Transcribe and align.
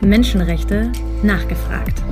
Menschenrechte 0.00 0.92
nachgefragt. 1.24 2.04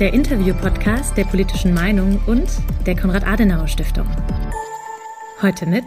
Der 0.00 0.12
Interview-Podcast 0.12 1.16
der 1.16 1.22
politischen 1.22 1.72
Meinung 1.72 2.20
und 2.26 2.48
der 2.86 2.96
Konrad-Adenauer-Stiftung. 2.96 4.08
Heute 5.40 5.66
mit 5.66 5.84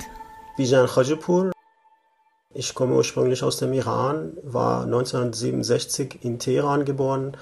Bijan 0.56 0.88
Khajipur. 0.88 1.52
Ich 2.54 2.74
komme 2.74 2.96
ursprünglich 2.96 3.44
aus 3.44 3.58
dem 3.58 3.74
Iran, 3.74 4.38
war 4.42 4.84
1967 4.84 6.24
in 6.24 6.40
Teheran 6.40 6.86
geboren, 6.86 7.36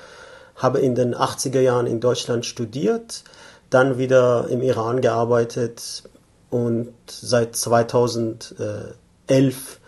habe 0.55 0.79
in 0.79 0.95
den 0.95 1.13
80er 1.13 1.61
Jahren 1.61 1.85
in 1.85 1.99
Deutschland 1.99 2.47
studiert, 2.47 3.23
dann 3.69 3.99
wieder 3.99 4.47
im 4.49 4.63
Iran 4.63 4.99
gearbeitet 4.99 6.09
und 6.49 6.91
seit 7.07 7.55
2011 7.55 9.79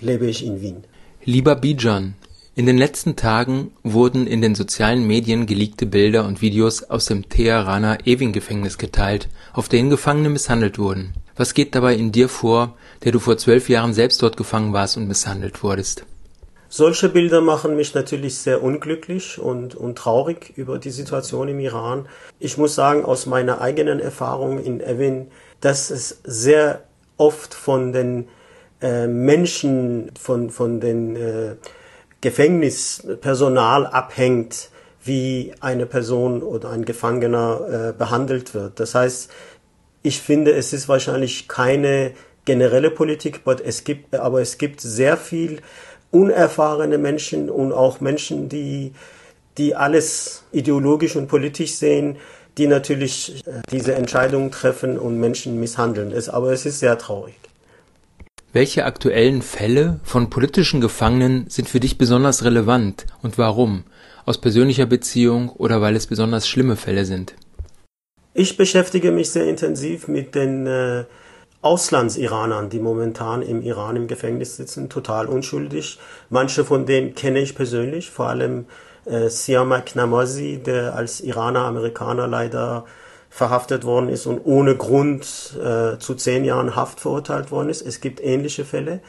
lebe 0.00 0.26
ich 0.26 0.44
in 0.44 0.60
Wien. 0.60 0.82
Lieber 1.22 1.54
Bijan, 1.54 2.16
in 2.56 2.66
den 2.66 2.78
letzten 2.78 3.16
Tagen 3.16 3.72
wurden 3.82 4.28
in 4.28 4.40
den 4.40 4.54
sozialen 4.54 5.04
Medien 5.06 5.46
geleakte 5.46 5.86
Bilder 5.86 6.24
und 6.24 6.40
Videos 6.40 6.84
aus 6.84 7.06
dem 7.06 7.28
Teheraner 7.28 8.06
Evin-Gefängnis 8.06 8.78
geteilt, 8.78 9.28
auf 9.52 9.68
denen 9.68 9.90
Gefangene 9.90 10.28
misshandelt 10.28 10.78
wurden. 10.78 11.14
Was 11.36 11.54
geht 11.54 11.74
dabei 11.74 11.94
in 11.96 12.12
dir 12.12 12.28
vor, 12.28 12.76
der 13.02 13.10
du 13.10 13.18
vor 13.18 13.36
zwölf 13.38 13.68
Jahren 13.68 13.92
selbst 13.92 14.22
dort 14.22 14.36
gefangen 14.36 14.72
warst 14.72 14.96
und 14.96 15.08
misshandelt 15.08 15.64
wurdest? 15.64 16.06
Solche 16.68 17.08
Bilder 17.08 17.40
machen 17.40 17.74
mich 17.76 17.94
natürlich 17.94 18.38
sehr 18.38 18.62
unglücklich 18.62 19.38
und, 19.38 19.74
und 19.74 19.98
traurig 19.98 20.52
über 20.56 20.78
die 20.78 20.90
Situation 20.90 21.48
im 21.48 21.58
Iran. 21.58 22.08
Ich 22.38 22.56
muss 22.56 22.76
sagen, 22.76 23.04
aus 23.04 23.26
meiner 23.26 23.60
eigenen 23.60 23.98
Erfahrung 23.98 24.62
in 24.62 24.80
Evin, 24.80 25.28
dass 25.60 25.90
es 25.90 26.20
sehr 26.22 26.84
oft 27.16 27.52
von 27.52 27.92
den 27.92 28.28
äh, 28.80 29.08
Menschen, 29.08 30.12
von, 30.20 30.50
von 30.50 30.80
den 30.80 31.16
äh, 31.16 31.56
Gefängnispersonal 32.24 33.86
abhängt, 33.86 34.70
wie 35.04 35.52
eine 35.60 35.84
Person 35.84 36.42
oder 36.42 36.70
ein 36.70 36.86
Gefangener 36.86 37.90
äh, 37.90 37.92
behandelt 37.92 38.54
wird. 38.54 38.80
Das 38.80 38.94
heißt, 38.94 39.30
ich 40.02 40.22
finde, 40.22 40.52
es 40.52 40.72
ist 40.72 40.88
wahrscheinlich 40.88 41.48
keine 41.48 42.12
generelle 42.46 42.90
Politik, 42.90 43.42
aber 43.44 43.60
es 43.62 43.84
gibt, 43.84 44.14
aber 44.14 44.40
es 44.40 44.56
gibt 44.56 44.80
sehr 44.80 45.18
viel 45.18 45.60
unerfahrene 46.10 46.96
Menschen 46.96 47.50
und 47.50 47.72
auch 47.74 48.00
Menschen, 48.00 48.48
die, 48.48 48.92
die 49.58 49.74
alles 49.76 50.44
ideologisch 50.50 51.16
und 51.16 51.28
politisch 51.28 51.74
sehen, 51.74 52.16
die 52.56 52.68
natürlich 52.68 53.46
äh, 53.46 53.60
diese 53.70 53.94
Entscheidungen 53.96 54.50
treffen 54.50 54.98
und 54.98 55.20
Menschen 55.20 55.60
misshandeln. 55.60 56.14
aber 56.30 56.52
es 56.52 56.64
ist 56.64 56.78
sehr 56.78 56.96
traurig. 56.96 57.34
Welche 58.54 58.84
aktuellen 58.84 59.42
Fälle 59.42 59.98
von 60.04 60.30
politischen 60.30 60.80
Gefangenen 60.80 61.46
sind 61.48 61.68
für 61.68 61.80
dich 61.80 61.98
besonders 61.98 62.44
relevant 62.44 63.04
und 63.20 63.36
warum? 63.36 63.82
Aus 64.26 64.40
persönlicher 64.40 64.86
Beziehung 64.86 65.48
oder 65.48 65.80
weil 65.80 65.96
es 65.96 66.06
besonders 66.06 66.46
schlimme 66.46 66.76
Fälle 66.76 67.04
sind? 67.04 67.34
Ich 68.32 68.56
beschäftige 68.56 69.10
mich 69.10 69.30
sehr 69.30 69.48
intensiv 69.48 70.06
mit 70.06 70.36
den 70.36 70.68
äh, 70.68 71.04
Auslandsiranern, 71.62 72.70
die 72.70 72.78
momentan 72.78 73.42
im 73.42 73.60
Iran 73.60 73.96
im 73.96 74.06
Gefängnis 74.06 74.54
sitzen, 74.54 74.88
total 74.88 75.26
unschuldig. 75.26 75.98
Manche 76.30 76.64
von 76.64 76.86
denen 76.86 77.16
kenne 77.16 77.40
ich 77.40 77.56
persönlich, 77.56 78.12
vor 78.12 78.28
allem 78.28 78.66
äh, 79.04 79.30
Siamak 79.30 79.96
Namazi, 79.96 80.62
der 80.64 80.94
als 80.94 81.20
Iraner-Amerikaner 81.20 82.28
leider 82.28 82.84
verhaftet 83.34 83.82
worden 83.82 84.10
ist 84.10 84.26
und 84.26 84.42
ohne 84.44 84.76
Grund 84.76 85.58
äh, 85.58 85.98
zu 85.98 86.14
zehn 86.14 86.44
Jahren 86.44 86.76
Haft 86.76 87.00
verurteilt 87.00 87.50
worden 87.50 87.68
ist. 87.68 87.82
Es 87.84 88.00
gibt 88.00 88.22
ähnliche 88.22 88.64
Fälle. 88.64 89.00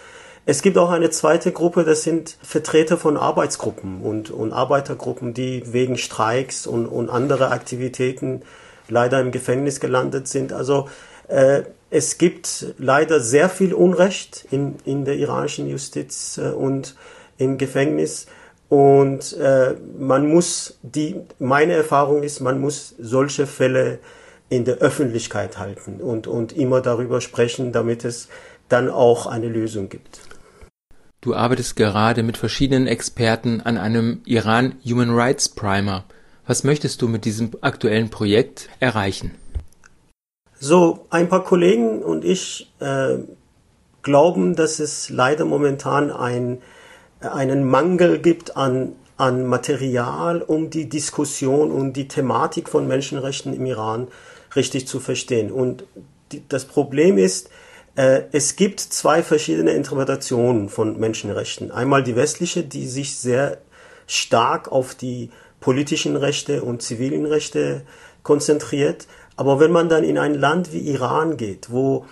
Es 0.48 0.64
gibt 0.64 0.80
auch 0.80 0.90
eine 0.90 1.12
zweite 1.12 1.52
Gruppe, 1.52 1.84
das 1.84 2.02
sind 2.02 2.36
Vertreter 2.42 2.98
von 2.98 3.18
Arbeitsgruppen 3.18 4.02
und, 4.02 4.32
und 4.32 4.52
Arbeitergruppen, 4.52 5.36
die 5.36 5.72
wegen 5.72 5.96
Streiks 6.00 6.66
und, 6.66 6.88
und 6.88 7.12
andere 7.12 7.52
Aktivitäten 7.52 8.42
leider 8.88 9.22
im 9.22 9.32
Gefängnis 9.32 9.80
gelandet 9.80 10.28
sind. 10.28 10.54
Also 10.54 10.90
äh, 11.28 11.62
es 11.92 12.18
gibt 12.18 12.74
leider 12.80 13.20
sehr 13.20 13.48
viel 13.48 13.76
Unrecht 13.76 14.48
in, 14.50 14.78
in 14.86 15.06
der 15.06 15.18
iranischen 15.18 15.70
Justiz 15.70 16.40
äh, 16.40 16.50
und 16.50 16.96
im 17.38 17.60
Gefängnis. 17.60 18.26
Und 18.70 19.34
äh, 19.34 19.76
man 19.98 20.30
muss 20.30 20.78
die, 20.82 21.16
meine 21.40 21.74
Erfahrung 21.74 22.24
ist, 22.24 22.40
man 22.40 22.60
muss 22.60 22.96
solche 22.98 23.46
Fälle 23.46 24.00
in 24.50 24.66
der 24.66 24.78
Öffentlichkeit 24.78 25.58
halten 25.58 26.02
und, 26.02 26.28
und 26.28 26.54
immer 26.54 26.82
darüber 26.82 27.22
sprechen, 27.22 27.72
damit 27.72 28.06
es 28.06 28.28
dann 28.70 28.90
auch 28.90 29.28
eine 29.28 29.48
Lösung 29.48 29.90
gibt. 29.90 30.20
Du 31.22 31.34
arbeitest 31.34 31.76
gerade 31.76 32.22
mit 32.22 32.38
verschiedenen 32.38 32.86
Experten 32.86 33.62
an 33.62 33.78
einem 33.78 34.22
Iran 34.26 34.76
Human 34.86 35.10
Rights 35.12 35.50
Primer. 35.50 36.04
Was 36.46 36.64
möchtest 36.64 37.02
du 37.02 37.08
mit 37.08 37.26
diesem 37.26 37.52
aktuellen 37.62 38.10
Projekt 38.10 38.70
erreichen? 38.80 39.32
So, 40.60 41.06
ein 41.10 41.28
paar 41.28 41.44
Kollegen 41.44 42.04
und 42.04 42.24
ich 42.24 42.72
äh, 42.80 43.18
glauben, 44.04 44.56
dass 44.56 44.80
es 44.80 45.10
leider 45.10 45.46
momentan 45.46 46.12
ein 46.12 46.62
einen 47.20 47.64
Mangel 47.64 48.20
gibt 48.20 48.58
an, 48.58 48.94
an 49.18 49.46
Material, 49.46 50.42
um 50.42 50.70
die 50.70 50.90
Diskussion 50.90 51.72
und 51.72 51.94
die 51.94 52.08
Thematik 52.08 52.70
von 52.70 52.88
Menschenrechten 52.88 53.54
im 53.54 53.66
Iran 53.66 54.08
richtig 54.56 54.88
zu 54.88 55.00
verstehen. 55.00 55.52
Und 55.52 55.86
die, 56.32 56.44
das 56.48 56.66
Problem 56.66 57.18
ist, 57.18 57.50
äh, 57.96 58.24
es 58.32 58.56
gibt 58.56 58.80
zwei 58.80 59.24
verschiedene 59.24 59.72
Interpretationen 59.72 60.70
von 60.70 61.00
Menschenrechten. 61.00 61.72
Einmal 61.72 62.04
die 62.04 62.16
westliche, 62.16 62.64
die 62.64 62.88
sich 62.88 63.18
sehr 63.18 63.60
stark 64.08 64.72
auf 64.72 64.96
die 64.96 65.32
politischen 65.60 66.16
Rechte 66.16 66.64
und 66.64 66.82
zivilen 66.82 67.26
Rechte 67.26 67.84
konzentriert. 68.24 69.08
Aber 69.36 69.60
wenn 69.60 69.72
man 69.72 69.90
dann 69.90 70.04
in 70.04 70.18
ein 70.18 70.36
Land 70.36 70.74
wie 70.74 70.80
Iran 70.80 71.38
geht, 71.38 71.72
wo, 71.72 72.06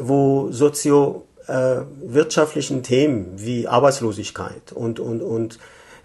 wo 0.00 0.50
sozio 0.50 1.24
äh, 1.48 1.82
wirtschaftlichen 2.02 2.82
Themen 2.82 3.32
wie 3.36 3.66
Arbeitslosigkeit 3.66 4.72
und, 4.72 5.00
und, 5.00 5.22
und 5.22 5.58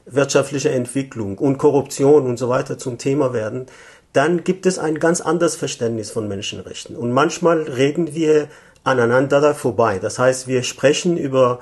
wirtschaftliche 0.05 0.69
Entwicklung 0.69 1.37
und 1.37 1.57
Korruption 1.57 2.25
und 2.25 2.37
so 2.37 2.49
weiter 2.49 2.77
zum 2.77 2.97
Thema 2.97 3.33
werden, 3.33 3.67
dann 4.13 4.43
gibt 4.43 4.65
es 4.65 4.77
ein 4.77 4.99
ganz 4.99 5.21
anderes 5.21 5.55
Verständnis 5.55 6.11
von 6.11 6.27
Menschenrechten. 6.27 6.95
Und 6.95 7.11
manchmal 7.11 7.63
reden 7.63 8.13
wir 8.13 8.47
aneinander 8.83 9.55
vorbei. 9.55 9.99
Das 9.99 10.19
heißt, 10.19 10.47
wir 10.47 10.63
sprechen 10.63 11.17
über, 11.17 11.59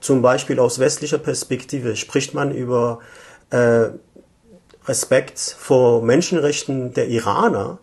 zum 0.00 0.22
Beispiel 0.22 0.58
aus 0.60 0.78
westlicher 0.78 1.18
Perspektive, 1.18 1.96
spricht 1.96 2.32
man 2.32 2.54
über 2.54 3.00
äh, 3.50 3.88
Respekt 4.86 5.38
vor 5.38 6.02
Menschenrechten 6.02 6.94
der 6.94 7.08
Iraner, 7.08 7.78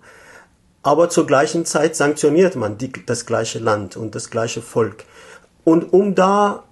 aber 0.83 1.09
zur 1.09 1.27
gleichen 1.27 1.65
Zeit 1.65 1.95
sanktioniert 1.95 2.55
man 2.55 2.77
die, 2.77 2.91
das 3.05 3.25
gleiche 3.25 3.59
Land 3.59 3.97
und 3.97 4.15
das 4.15 4.29
gleiche 4.29 4.61
Volk. 4.61 5.03
Und 5.67 5.91
um 5.91 6.15
da 6.15 6.63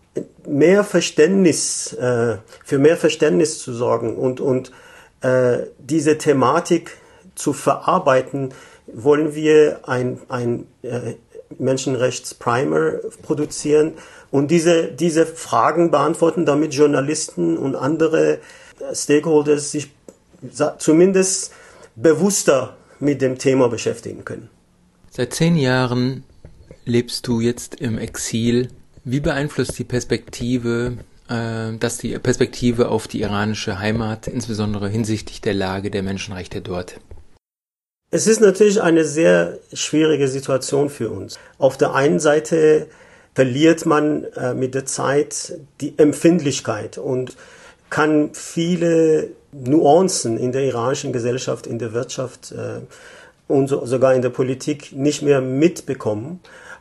mehr 0.47 0.85
Verständnis, 0.85 1.91
äh, 1.91 2.37
für 2.63 2.77
mehr 2.77 2.95
Verständnis 2.95 3.59
zu 3.59 3.73
sorgen 3.73 4.15
und, 4.15 4.39
und 4.39 4.71
äh, 5.19 5.63
diese 5.79 6.17
Thematik 6.17 6.95
zu 7.35 7.51
verarbeiten, 7.51 8.53
wollen 8.87 9.35
wir 9.35 9.81
ein, 9.85 10.21
ein 10.29 10.67
äh, 10.81 11.15
Menschenrechtsprimer 11.59 12.99
produzieren 13.21 13.95
und 14.31 14.49
diese, 14.49 14.93
diese 14.93 15.25
Fragen 15.25 15.91
beantworten, 15.91 16.45
damit 16.45 16.73
Journalisten 16.73 17.57
und 17.57 17.75
andere 17.75 18.39
Stakeholders 18.93 19.73
sich 19.73 19.91
zumindest 20.77 21.51
bewusster 21.97 22.77
mit 23.01 23.21
dem 23.21 23.39
Thema 23.39 23.67
beschäftigen 23.67 24.23
können. 24.23 24.49
Seit 25.11 25.33
zehn 25.33 25.57
Jahren 25.57 26.23
lebst 26.85 27.27
du 27.27 27.41
jetzt 27.41 27.75
im 27.81 27.97
Exil 27.97 28.69
wie 29.05 29.19
beeinflusst 29.19 29.77
die 29.79 29.83
Perspektive, 29.83 30.97
äh, 31.29 31.77
dass 31.79 31.99
die 31.99 32.17
Perspektive 32.19 32.89
auf 32.89 33.07
die 33.07 33.21
iranische 33.21 33.79
Heimat, 33.79 34.27
insbesondere 34.27 34.89
hinsichtlich 34.89 35.39
der 35.41 35.53
Lage 35.53 35.91
der 35.91 36.03
Menschenrechte 36.03 36.61
dort? 36.61 36.99
Es 38.11 38.27
ist 38.27 38.41
natürlich 38.41 38.81
eine 38.81 39.03
sehr 39.03 39.59
schwierige 39.73 40.27
Situation 40.27 40.89
für 40.89 41.09
uns. 41.09 41.37
Auf 41.57 41.77
der 41.77 41.93
einen 41.93 42.19
Seite 42.19 42.87
verliert 43.33 43.85
man 43.85 44.23
äh, 44.35 44.53
mit 44.53 44.73
der 44.73 44.85
Zeit 44.85 45.59
die 45.81 45.97
Empfindlichkeit 45.97 46.97
und 46.97 47.35
kann 47.89 48.31
viele 48.33 49.29
Nuancen 49.51 50.37
in 50.37 50.51
der 50.51 50.63
iranischen 50.63 51.13
Gesellschaft, 51.13 51.67
in 51.67 51.77
der 51.77 51.93
Wirtschaft 51.93 52.51
äh, 52.53 52.81
und 53.47 53.67
so, 53.67 53.85
sogar 53.85 54.15
in 54.15 54.21
der 54.21 54.29
Politik 54.29 54.93
nicht 54.93 55.21
mehr 55.21 55.41
mitbekommen. 55.41 56.39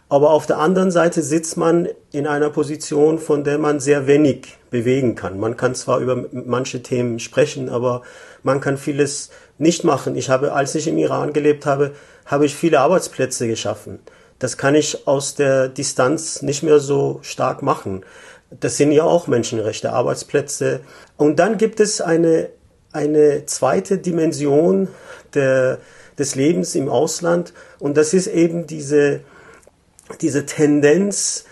Aber 0.08 0.30
auf 0.30 0.46
der 0.46 0.58
anderen 0.58 0.90
Seite 0.90 1.22
sitzt 1.22 1.56
man 1.56 1.88
in 2.12 2.26
einer 2.26 2.50
Position, 2.50 3.18
von 3.18 3.42
der 3.42 3.58
man 3.58 3.80
sehr 3.80 4.06
wenig 4.06 4.58
bewegen 4.70 5.14
kann. 5.14 5.40
Man 5.40 5.56
kann 5.56 5.74
zwar 5.74 5.98
über 6.00 6.24
manche 6.30 6.82
Themen 6.82 7.18
sprechen, 7.18 7.68
aber 7.68 8.02
man 8.42 8.60
kann 8.60 8.76
vieles 8.76 9.30
nicht 9.58 9.84
machen. 9.84 10.16
Ich 10.16 10.28
habe, 10.28 10.52
als 10.52 10.74
ich 10.74 10.86
im 10.88 10.98
Iran 10.98 11.32
gelebt 11.32 11.64
habe, 11.64 11.92
habe 12.26 12.46
ich 12.46 12.54
viele 12.54 12.80
Arbeitsplätze 12.80 13.48
geschaffen. 13.48 13.98
Das 14.38 14.56
kann 14.56 14.74
ich 14.74 15.06
aus 15.06 15.36
der 15.36 15.68
Distanz 15.68 16.42
nicht 16.42 16.62
mehr 16.62 16.80
so 16.80 17.20
stark 17.22 17.62
machen. 17.62 18.04
Das 18.60 18.76
sind 18.76 18.92
ja 18.92 19.04
auch 19.04 19.26
Menschenrechte, 19.26 19.92
Arbeitsplätze. 19.92 20.80
Und 21.16 21.38
dann 21.38 21.56
gibt 21.56 21.80
es 21.80 22.00
eine, 22.00 22.50
eine 22.92 23.46
zweite 23.46 23.98
Dimension 23.98 24.88
der, 25.34 25.78
des 26.18 26.34
Lebens 26.34 26.74
im 26.74 26.88
Ausland 26.88 27.52
und 27.78 27.96
das 27.96 28.14
ist 28.14 28.26
eben 28.26 28.66
diese, 28.66 29.20
diese 30.20 30.46
Tendenz, 30.46 31.44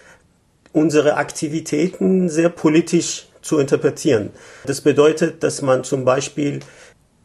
unsere 0.73 1.17
Aktivitäten 1.17 2.29
sehr 2.29 2.49
politisch 2.49 3.29
zu 3.43 3.59
interpretieren. 3.59 4.31
Das 4.67 4.81
bedeutet, 4.81 5.43
dass 5.43 5.63
man 5.63 5.85
zum 5.85 6.05
Beispiel 6.05 6.61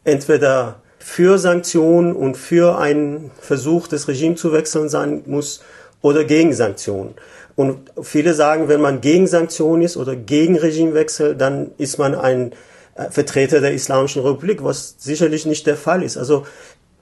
entweder 0.04 0.82
für 0.98 1.38
Sanktionen 1.38 2.14
und 2.14 2.36
für 2.36 2.78
einen 2.78 3.30
Versuch, 3.40 3.88
das 3.88 4.08
Regime 4.08 4.34
zu 4.34 4.52
wechseln 4.52 4.88
sein 4.88 5.22
muss 5.26 5.62
oder 6.02 6.24
gegen 6.24 6.52
Sanktionen. 6.52 7.14
Und 7.56 7.90
viele 8.02 8.34
sagen, 8.34 8.68
wenn 8.68 8.80
man 8.80 9.00
gegen 9.00 9.26
Sanktionen 9.26 9.82
ist 9.82 9.96
oder 9.96 10.14
gegen 10.14 10.56
Regimewechsel, 10.56 11.34
dann 11.34 11.72
ist 11.78 11.98
man 11.98 12.14
ein 12.14 12.52
äh, 12.94 13.10
Vertreter 13.10 13.60
der 13.60 13.72
Islamischen 13.72 14.22
Republik, 14.22 14.62
was 14.62 14.96
sicherlich 14.98 15.46
nicht 15.46 15.66
der 15.66 15.76
Fall 15.76 16.02
ist. 16.02 16.16
Also 16.16 16.46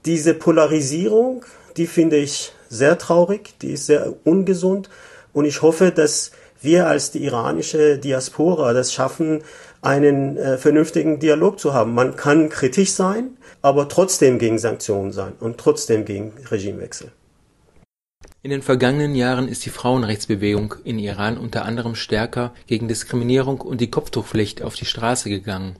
diese 0.05 0.33
Polarisierung, 0.33 1.45
die 1.75 1.85
finde 1.85 2.17
ich 2.17 2.53
sehr 2.69 2.97
traurig, 2.97 3.55
die 3.61 3.71
ist 3.71 3.85
sehr 3.85 4.13
ungesund 4.23 4.89
und 5.33 5.45
ich 5.45 5.61
hoffe, 5.61 5.91
dass 5.91 6.31
wir 6.61 6.87
als 6.87 7.11
die 7.11 7.23
iranische 7.23 7.97
Diaspora 7.99 8.73
das 8.73 8.93
schaffen, 8.93 9.43
einen 9.81 10.37
äh, 10.37 10.57
vernünftigen 10.57 11.19
Dialog 11.19 11.59
zu 11.59 11.73
haben. 11.73 11.93
Man 11.93 12.15
kann 12.15 12.49
kritisch 12.49 12.91
sein, 12.91 13.37
aber 13.61 13.87
trotzdem 13.89 14.39
gegen 14.39 14.57
Sanktionen 14.57 15.11
sein 15.11 15.33
und 15.39 15.57
trotzdem 15.57 16.05
gegen 16.05 16.33
Regimewechsel. 16.49 17.11
In 18.41 18.51
den 18.51 18.61
vergangenen 18.61 19.15
Jahren 19.15 19.47
ist 19.47 19.65
die 19.65 19.69
Frauenrechtsbewegung 19.69 20.75
in 20.83 20.99
Iran 20.99 21.37
unter 21.37 21.65
anderem 21.65 21.95
stärker 21.95 22.53
gegen 22.65 22.87
Diskriminierung 22.87 23.61
und 23.61 23.81
die 23.81 23.91
Kopftuchpflicht 23.91 24.61
auf 24.61 24.75
die 24.75 24.85
Straße 24.85 25.29
gegangen. 25.29 25.75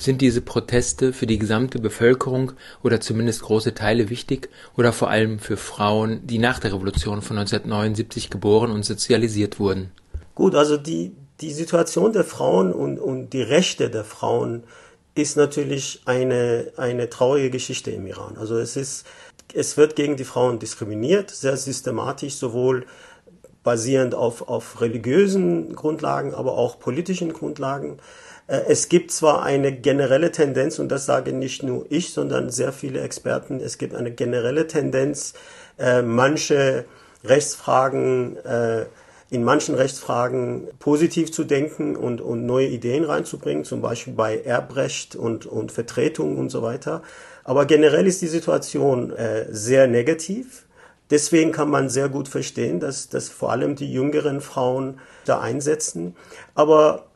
Sind 0.00 0.22
diese 0.22 0.40
Proteste 0.40 1.12
für 1.12 1.26
die 1.26 1.38
gesamte 1.38 1.78
Bevölkerung 1.78 2.52
oder 2.82 3.02
zumindest 3.02 3.42
große 3.42 3.74
Teile 3.74 4.08
wichtig 4.08 4.48
oder 4.74 4.94
vor 4.94 5.10
allem 5.10 5.38
für 5.38 5.58
Frauen, 5.58 6.26
die 6.26 6.38
nach 6.38 6.58
der 6.58 6.72
Revolution 6.72 7.20
von 7.20 7.36
1979 7.36 8.30
geboren 8.30 8.70
und 8.70 8.82
sozialisiert 8.82 9.60
wurden? 9.60 9.92
Gut, 10.34 10.54
also 10.54 10.78
die, 10.78 11.12
die 11.42 11.52
Situation 11.52 12.14
der 12.14 12.24
Frauen 12.24 12.72
und, 12.72 12.98
und 12.98 13.34
die 13.34 13.42
Rechte 13.42 13.90
der 13.90 14.04
Frauen 14.04 14.62
ist 15.14 15.36
natürlich 15.36 16.00
eine, 16.06 16.72
eine 16.78 17.10
traurige 17.10 17.50
Geschichte 17.50 17.90
im 17.90 18.06
Iran. 18.06 18.38
Also 18.38 18.56
es 18.56 18.76
ist, 18.76 19.04
es 19.52 19.76
wird 19.76 19.96
gegen 19.96 20.16
die 20.16 20.24
Frauen 20.24 20.58
diskriminiert, 20.58 21.30
sehr 21.30 21.58
systematisch, 21.58 22.36
sowohl 22.36 22.86
basierend 23.62 24.14
auf, 24.14 24.48
auf 24.48 24.80
religiösen 24.80 25.74
Grundlagen, 25.74 26.32
aber 26.32 26.52
auch 26.54 26.78
politischen 26.78 27.34
Grundlagen. 27.34 27.98
Äh, 28.50 28.62
es 28.68 28.88
gibt 28.88 29.12
zwar 29.12 29.42
eine 29.42 29.72
generelle 29.72 30.32
Tendenz, 30.32 30.78
und 30.78 30.88
das 30.88 31.06
sage 31.06 31.32
nicht 31.32 31.62
nur 31.62 31.86
ich, 31.88 32.12
sondern 32.12 32.50
sehr 32.50 32.72
viele 32.72 33.00
Experten, 33.00 33.60
es 33.60 33.78
gibt 33.78 33.94
eine 33.94 34.10
generelle 34.10 34.66
Tendenz, 34.66 35.34
äh, 35.78 36.02
manche 36.02 36.84
Rechtsfragen 37.24 38.36
äh, 38.44 38.86
in 39.32 39.44
manchen 39.44 39.76
Rechtsfragen 39.76 40.66
positiv 40.80 41.30
zu 41.30 41.44
denken 41.44 41.94
und, 41.94 42.20
und 42.20 42.46
neue 42.46 42.66
Ideen 42.66 43.04
reinzubringen, 43.04 43.64
zum 43.64 43.80
Beispiel 43.80 44.12
bei 44.12 44.40
Erbrecht 44.40 45.14
und, 45.14 45.46
und 45.46 45.70
Vertretung 45.70 46.36
und 46.36 46.48
so 46.48 46.62
weiter. 46.62 47.02
Aber 47.44 47.64
generell 47.64 48.08
ist 48.08 48.22
die 48.22 48.26
Situation 48.26 49.12
sehr 49.48 49.86
negativ. 49.86 50.66
Deswegen 51.10 51.52
kann 51.52 51.70
man 51.70 51.88
sehr 51.88 52.08
gut 52.08 52.26
verstehen, 52.26 52.80
dass, 52.80 53.08
dass 53.08 53.28
vor 53.28 53.52
allem 53.52 53.76
die 53.76 53.92
jüngeren 53.92 54.40
Frauen 54.40 54.98
da 55.26 55.38
einsetzen. 55.38 56.16
Aber 56.56 57.09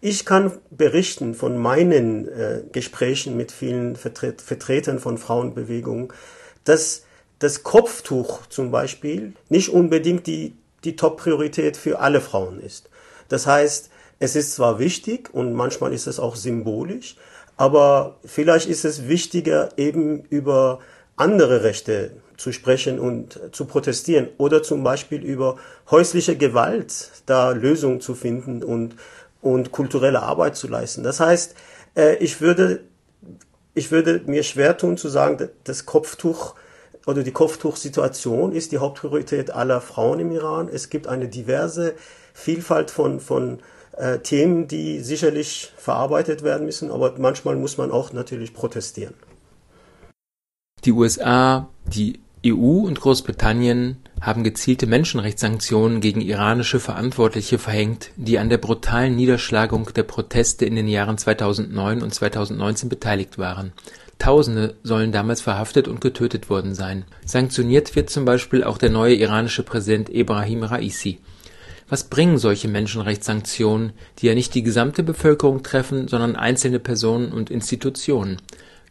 ich 0.00 0.24
kann 0.24 0.52
berichten 0.70 1.34
von 1.34 1.56
meinen 1.56 2.28
äh, 2.28 2.62
Gesprächen 2.72 3.36
mit 3.36 3.52
vielen 3.52 3.96
Vertret 3.96 4.40
Vertretern 4.40 4.98
von 4.98 5.18
Frauenbewegungen, 5.18 6.12
dass 6.64 7.04
das 7.38 7.62
Kopftuch 7.62 8.46
zum 8.46 8.70
Beispiel 8.70 9.32
nicht 9.48 9.70
unbedingt 9.70 10.26
die 10.26 10.54
die 10.84 10.96
Top-Priorität 10.96 11.76
für 11.76 11.98
alle 11.98 12.20
Frauen 12.20 12.60
ist. 12.60 12.88
Das 13.28 13.46
heißt, 13.46 13.90
es 14.20 14.36
ist 14.36 14.54
zwar 14.54 14.78
wichtig 14.78 15.32
und 15.32 15.52
manchmal 15.52 15.92
ist 15.92 16.06
es 16.06 16.20
auch 16.20 16.36
symbolisch, 16.36 17.16
aber 17.56 18.16
vielleicht 18.24 18.68
ist 18.68 18.84
es 18.84 19.08
wichtiger, 19.08 19.70
eben 19.76 20.22
über 20.30 20.78
andere 21.16 21.64
Rechte 21.64 22.12
zu 22.36 22.52
sprechen 22.52 23.00
und 23.00 23.40
zu 23.50 23.64
protestieren 23.64 24.28
oder 24.38 24.62
zum 24.62 24.84
Beispiel 24.84 25.24
über 25.24 25.56
häusliche 25.90 26.36
Gewalt, 26.36 27.10
da 27.26 27.50
Lösungen 27.50 28.00
zu 28.00 28.14
finden 28.14 28.62
und, 28.62 28.94
und 29.40 29.72
kulturelle 29.72 30.22
Arbeit 30.22 30.56
zu 30.56 30.68
leisten. 30.68 31.02
Das 31.02 31.20
heißt, 31.20 31.54
äh, 31.96 32.16
ich 32.16 32.40
würde, 32.40 32.80
ich 33.74 33.90
würde 33.90 34.22
mir 34.26 34.42
schwer 34.42 34.76
tun 34.76 34.96
zu 34.96 35.08
sagen, 35.08 35.48
das 35.64 35.86
Kopftuch 35.86 36.54
oder 37.06 37.22
die 37.22 37.32
Kopftuchsituation 37.32 38.52
ist 38.52 38.72
die 38.72 38.78
Hauptpriorität 38.78 39.50
aller 39.50 39.80
Frauen 39.80 40.20
im 40.20 40.30
Iran. 40.30 40.68
Es 40.68 40.90
gibt 40.90 41.06
eine 41.06 41.28
diverse 41.28 41.94
Vielfalt 42.34 42.90
von, 42.90 43.20
von 43.20 43.60
äh, 43.96 44.18
Themen, 44.18 44.68
die 44.68 45.00
sicherlich 45.00 45.72
verarbeitet 45.76 46.42
werden 46.42 46.66
müssen, 46.66 46.90
aber 46.90 47.14
manchmal 47.18 47.56
muss 47.56 47.78
man 47.78 47.90
auch 47.90 48.12
natürlich 48.12 48.52
protestieren. 48.52 49.14
Die 50.84 50.92
USA, 50.92 51.68
die 51.86 52.20
EU 52.46 52.86
und 52.86 53.00
Großbritannien 53.00 53.96
haben 54.20 54.44
gezielte 54.44 54.86
Menschenrechtssanktionen 54.86 56.00
gegen 56.00 56.20
iranische 56.20 56.78
Verantwortliche 56.78 57.58
verhängt, 57.58 58.10
die 58.16 58.38
an 58.38 58.48
der 58.48 58.58
brutalen 58.58 59.16
Niederschlagung 59.16 59.90
der 59.94 60.04
Proteste 60.04 60.64
in 60.64 60.76
den 60.76 60.88
Jahren 60.88 61.18
2009 61.18 62.02
und 62.02 62.14
2019 62.14 62.88
beteiligt 62.88 63.38
waren. 63.38 63.72
Tausende 64.18 64.76
sollen 64.82 65.12
damals 65.12 65.40
verhaftet 65.40 65.88
und 65.88 66.00
getötet 66.00 66.50
worden 66.50 66.74
sein. 66.74 67.04
Sanktioniert 67.24 67.94
wird 67.94 68.10
zum 68.10 68.24
Beispiel 68.24 68.64
auch 68.64 68.78
der 68.78 68.90
neue 68.90 69.14
iranische 69.14 69.62
Präsident 69.62 70.10
Ebrahim 70.10 70.64
Raisi. 70.64 71.20
Was 71.88 72.04
bringen 72.04 72.38
solche 72.38 72.68
Menschenrechtssanktionen, 72.68 73.92
die 74.18 74.26
ja 74.26 74.34
nicht 74.34 74.54
die 74.54 74.62
gesamte 74.62 75.02
Bevölkerung 75.02 75.62
treffen, 75.62 76.06
sondern 76.06 76.36
einzelne 76.36 76.80
Personen 76.80 77.32
und 77.32 77.50
Institutionen? 77.50 78.42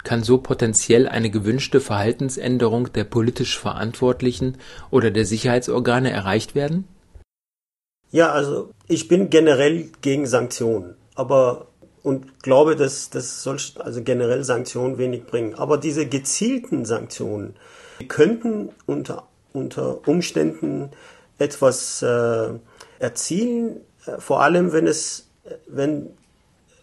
Kann 0.04 0.24
so 0.24 0.38
potenziell 0.38 1.08
eine 1.08 1.30
gewünschte 1.30 1.82
Verhaltensänderung 1.82 2.94
der 2.94 3.04
politisch 3.04 3.60
Verantwortlichen 3.60 4.58
oder 4.92 5.12
der 5.12 5.26
Sicherheitsorgane 5.26 6.12
erreicht 6.12 6.56
werden? 6.56 6.88
Ja, 8.12 8.32
also 8.32 8.72
ich 8.88 9.08
bin 9.08 9.30
generell 9.30 9.90
gegen 10.02 10.28
Sanktionen, 10.28 10.96
aber 11.16 11.68
und 12.04 12.42
glaube, 12.42 12.78
dass, 12.78 13.10
dass 13.10 13.44
solche, 13.44 13.84
also 13.84 14.02
generell 14.02 14.46
Sanktionen 14.46 14.98
wenig 14.98 15.26
bringen. 15.26 15.56
Aber 15.56 15.78
diese 15.78 16.06
gezielten 16.06 16.86
Sanktionen 16.86 17.56
könnten 18.08 18.70
unter, 18.86 19.28
unter 19.52 20.08
Umständen 20.08 20.92
etwas 21.38 22.02
äh, 22.02 22.50
erzielen, 23.00 23.82
äh, 24.06 24.20
vor 24.20 24.42
allem 24.42 24.72
wenn 24.72 24.88
es, 24.88 25.28
wenn 25.68 26.12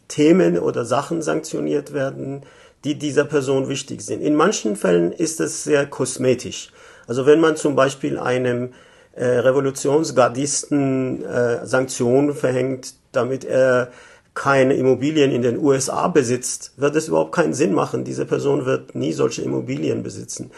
Themen 0.09 0.59
oder 0.59 0.85
Sachen 0.85 1.23
sanktioniert 1.23 1.95
werden, 1.95 2.43
die 2.85 2.97
dieser 2.97 3.25
Person 3.25 3.69
wichtig 3.69 4.03
sind. 4.03 4.21
In 4.21 4.37
manchen 4.37 4.77
Fällen 4.77 5.13
ist 5.13 5.41
es 5.41 5.65
sehr 5.65 5.87
kosmetisch. 5.87 6.71
Also 7.07 7.27
wenn 7.27 7.41
man 7.41 7.57
zum 7.57 7.75
Beispiel 7.75 8.19
einem 8.19 8.73
äh, 9.13 9.25
Revolutionsgardisten 9.25 11.25
äh, 11.25 11.67
Sanktionen 11.67 12.35
verhängt, 12.35 12.95
damit 13.13 13.45
er 13.45 13.91
keine 14.35 14.75
Immobilien 14.75 15.31
in 15.31 15.43
den 15.43 15.59
USA 15.59 16.09
besitzt, 16.09 16.73
wird 16.77 16.97
es 16.97 17.09
überhaupt 17.09 17.33
keinen 17.33 17.55
Sinn 17.55 17.73
machen. 17.73 18.05
Diese 18.05 18.27
Person 18.27 18.67
wird 18.67 18.95
nie 18.95 19.13
solche 19.13 19.43
Immobilien 19.43 20.03
besitzen. 20.03 20.51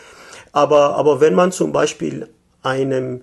Aber, 0.52 0.96
aber 0.96 1.20
wenn 1.20 1.34
man 1.34 1.52
zum 1.52 1.72
Beispiel 1.72 2.28
einem 2.62 3.22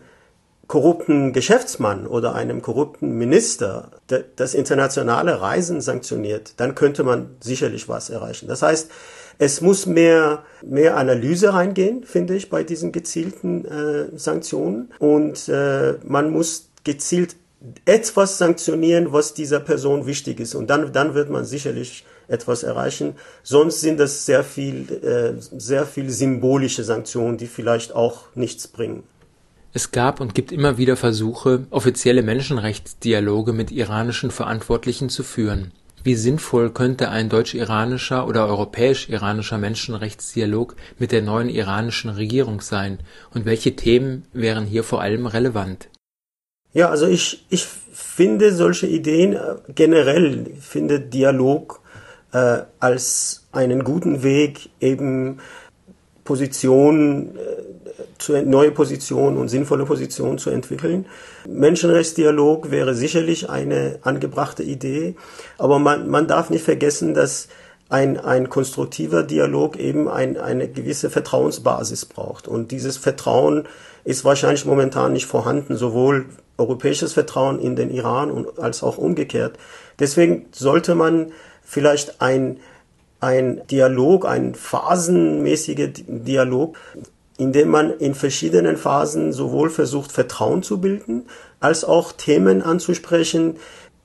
korrupten 0.68 1.34
Geschäftsmann 1.34 2.08
oder 2.08 2.36
einem 2.36 2.62
korrupten 2.62 3.18
Minister 3.18 3.92
das 4.36 4.54
internationale 4.54 5.42
Reisen 5.42 5.82
sanktioniert, 5.82 6.54
dann 6.58 6.76
könnte 6.76 7.04
man 7.04 7.36
sicherlich 7.42 7.90
was 7.90 8.10
erreichen. 8.10 8.48
Das 8.48 8.62
heißt, 8.62 8.90
es 9.40 9.62
muss 9.62 9.86
mehr, 9.86 10.44
mehr 10.64 10.98
Analyse 10.98 11.54
reingehen, 11.54 12.04
finde 12.04 12.36
ich, 12.36 12.50
bei 12.50 12.64
diesen 12.64 12.92
gezielten 12.92 13.66
äh, 13.66 14.18
Sanktionen. 14.18 14.92
Und 15.00 15.50
äh, 15.50 15.96
man 16.04 16.30
muss 16.30 16.70
gezielt 16.84 17.36
etwas 17.86 18.38
sanktionieren, 18.38 19.14
was 19.14 19.34
dieser 19.34 19.60
Person 19.60 20.06
wichtig 20.06 20.40
ist. 20.40 20.54
Und 20.54 20.70
dann, 20.70 20.92
dann 20.94 21.16
wird 21.16 21.30
man 21.30 21.46
sicherlich 21.46 22.06
etwas 22.28 22.64
erreichen. 22.64 23.16
Sonst 23.42 23.82
sind 23.82 24.00
das 24.00 24.26
sehr 24.26 24.44
viel, 24.44 24.92
äh, 25.04 25.42
sehr 25.58 25.86
viel 25.86 26.10
symbolische 26.10 26.84
Sanktionen, 26.84 27.38
die 27.38 27.48
vielleicht 27.48 27.96
auch 27.96 28.26
nichts 28.36 28.68
bringen. 28.68 29.04
Es 29.76 29.90
gab 29.90 30.22
und 30.22 30.36
gibt 30.36 30.52
immer 30.52 30.78
wieder 30.78 30.96
Versuche, 30.96 31.66
offizielle 31.72 32.22
Menschenrechtsdialoge 32.22 33.54
mit 33.54 33.72
iranischen 33.72 34.30
Verantwortlichen 34.30 35.10
zu 35.10 35.24
führen. 35.24 35.72
Wie 36.04 36.14
sinnvoll 36.14 36.72
könnte 36.72 37.10
ein 37.10 37.30
deutsch-iranischer 37.30 38.28
oder 38.28 38.46
europäisch-iranischer 38.46 39.58
Menschenrechtsdialog 39.58 40.76
mit 41.00 41.12
der 41.12 41.24
neuen 41.24 41.50
iranischen 41.50 42.12
Regierung 42.12 42.62
sein 42.62 43.00
und 43.34 43.46
welche 43.46 43.76
Themen 43.76 44.26
wären 44.32 44.66
hier 44.66 44.84
vor 44.84 45.02
allem 45.02 45.26
relevant? 45.26 45.90
Ja, 46.74 46.90
also 46.90 47.08
ich, 47.08 47.46
ich 47.50 47.66
finde 47.66 48.54
solche 48.54 48.86
Ideen 48.86 49.34
äh, 49.34 49.56
generell, 49.74 50.52
finde 50.60 51.00
Dialog 51.00 51.82
äh, 52.32 52.60
als 52.80 53.48
einen 53.52 53.84
guten 53.84 54.22
Weg, 54.22 54.70
eben 54.80 55.40
Positionen, 56.24 57.38
äh, 57.38 57.53
zu, 58.24 58.42
neue 58.42 58.72
Positionen 58.72 59.38
und 59.38 59.50
sinnvolle 59.50 59.86
Positionen 59.86 60.38
zu 60.38 60.50
entwickeln. 60.50 61.06
Menschenrechtsdialog 61.48 62.72
wäre 62.72 62.96
sicherlich 62.96 63.50
eine 63.50 64.00
angebrachte 64.02 64.64
Idee, 64.64 65.16
aber 65.58 65.80
man, 65.80 66.10
man 66.10 66.28
darf 66.28 66.50
nicht 66.50 66.64
vergessen, 66.64 67.14
dass 67.14 67.50
ein, 67.90 68.20
ein 68.20 68.50
konstruktiver 68.50 69.24
Dialog 69.24 69.78
eben 69.78 70.08
ein, 70.08 70.38
eine 70.38 70.68
gewisse 70.68 71.10
Vertrauensbasis 71.10 72.06
braucht. 72.06 72.48
Und 72.48 72.72
dieses 72.72 72.98
Vertrauen 72.98 73.68
ist 74.04 74.26
wahrscheinlich 74.26 74.66
momentan 74.66 75.14
nicht 75.14 75.28
vorhanden, 75.28 75.78
sowohl 75.78 76.26
europäisches 76.58 77.14
Vertrauen 77.14 77.60
in 77.60 77.76
den 77.76 77.92
Iran 77.92 78.32
und 78.32 78.60
als 78.60 78.84
auch 78.84 78.98
umgekehrt. 78.98 79.58
Deswegen 80.00 80.48
sollte 80.52 80.96
man 80.96 81.32
vielleicht 81.64 82.22
ein, 82.22 82.58
ein 83.20 83.62
Dialog, 83.70 84.26
ein 84.26 84.56
phasenmäßiger 84.56 85.88
Dialog, 85.88 86.78
in 87.38 87.52
dem 87.52 87.70
man 87.70 87.92
in 87.98 88.16
verschiedenen 88.16 88.78
Phasen 88.78 89.34
sowohl 89.34 89.70
versucht, 89.70 90.12
Vertrauen 90.12 90.64
zu 90.64 90.80
bilden, 90.80 91.26
als 91.60 91.84
auch 91.84 92.12
Themen 92.12 92.62
anzusprechen, 92.62 93.58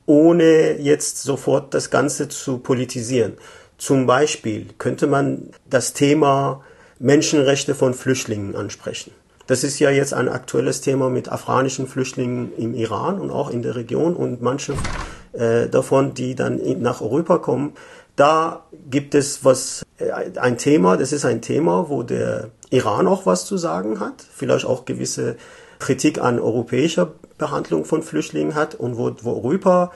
ohne 0.05 0.79
jetzt 0.79 1.21
sofort 1.21 1.73
das 1.73 1.91
Ganze 1.91 2.29
zu 2.29 2.57
politisieren. 2.57 3.33
Zum 3.77 4.07
Beispiel 4.07 4.67
könnte 4.77 5.07
man 5.07 5.51
das 5.69 5.93
Thema 5.93 6.63
Menschenrechte 6.97 7.75
von 7.75 7.93
Flüchtlingen 7.93 8.55
ansprechen. 8.55 9.11
Das 9.47 9.63
ist 9.63 9.79
ja 9.79 9.89
jetzt 9.89 10.13
ein 10.13 10.29
aktuelles 10.29 10.81
Thema 10.81 11.09
mit 11.09 11.31
afghanischen 11.31 11.87
Flüchtlingen 11.87 12.51
im 12.57 12.75
Iran 12.75 13.19
und 13.19 13.31
auch 13.31 13.49
in 13.49 13.61
der 13.61 13.75
Region 13.75 14.15
und 14.15 14.41
manche 14.41 14.73
äh, 15.33 15.67
davon, 15.67 16.13
die 16.13 16.35
dann 16.35 16.59
nach 16.81 17.01
Europa 17.01 17.37
kommen. 17.37 17.73
Da 18.15 18.65
gibt 18.89 19.15
es 19.15 19.45
was, 19.45 19.83
äh, 19.97 20.37
ein 20.37 20.57
Thema, 20.57 20.97
das 20.97 21.13
ist 21.13 21.25
ein 21.25 21.41
Thema, 21.41 21.89
wo 21.89 22.03
der 22.03 22.49
Iran 22.69 23.07
auch 23.07 23.25
was 23.25 23.45
zu 23.45 23.57
sagen 23.57 23.99
hat, 23.99 24.25
vielleicht 24.31 24.65
auch 24.65 24.85
gewisse 24.85 25.37
Kritik 25.79 26.19
an 26.19 26.39
europäischer 26.39 27.13
Behandlung 27.37 27.85
von 27.85 28.03
Flüchtlingen 28.03 28.55
hat 28.55 28.75
und 28.75 28.97
wo, 28.97 29.11
wo 29.21 29.33
Europa 29.33 29.91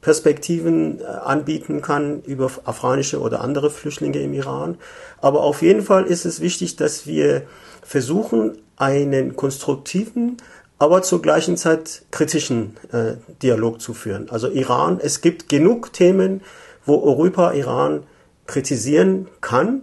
Perspektiven 0.00 1.00
äh, 1.00 1.04
anbieten 1.04 1.80
kann 1.80 2.22
über 2.22 2.50
afghanische 2.64 3.20
oder 3.20 3.40
andere 3.40 3.70
Flüchtlinge 3.70 4.20
im 4.20 4.34
Iran. 4.34 4.76
Aber 5.20 5.42
auf 5.42 5.62
jeden 5.62 5.82
Fall 5.82 6.04
ist 6.04 6.24
es 6.26 6.40
wichtig, 6.40 6.76
dass 6.76 7.06
wir 7.06 7.42
versuchen, 7.82 8.58
einen 8.76 9.34
konstruktiven, 9.34 10.36
aber 10.78 11.02
zur 11.02 11.20
gleichen 11.22 11.56
Zeit 11.56 12.02
kritischen 12.10 12.76
äh, 12.92 13.14
Dialog 13.42 13.80
zu 13.80 13.94
führen. 13.94 14.30
Also 14.30 14.48
Iran, 14.48 15.00
es 15.02 15.20
gibt 15.20 15.48
genug 15.48 15.92
Themen, 15.92 16.42
wo 16.84 17.02
Europa 17.02 17.52
Iran 17.52 18.04
kritisieren 18.46 19.26
kann, 19.40 19.82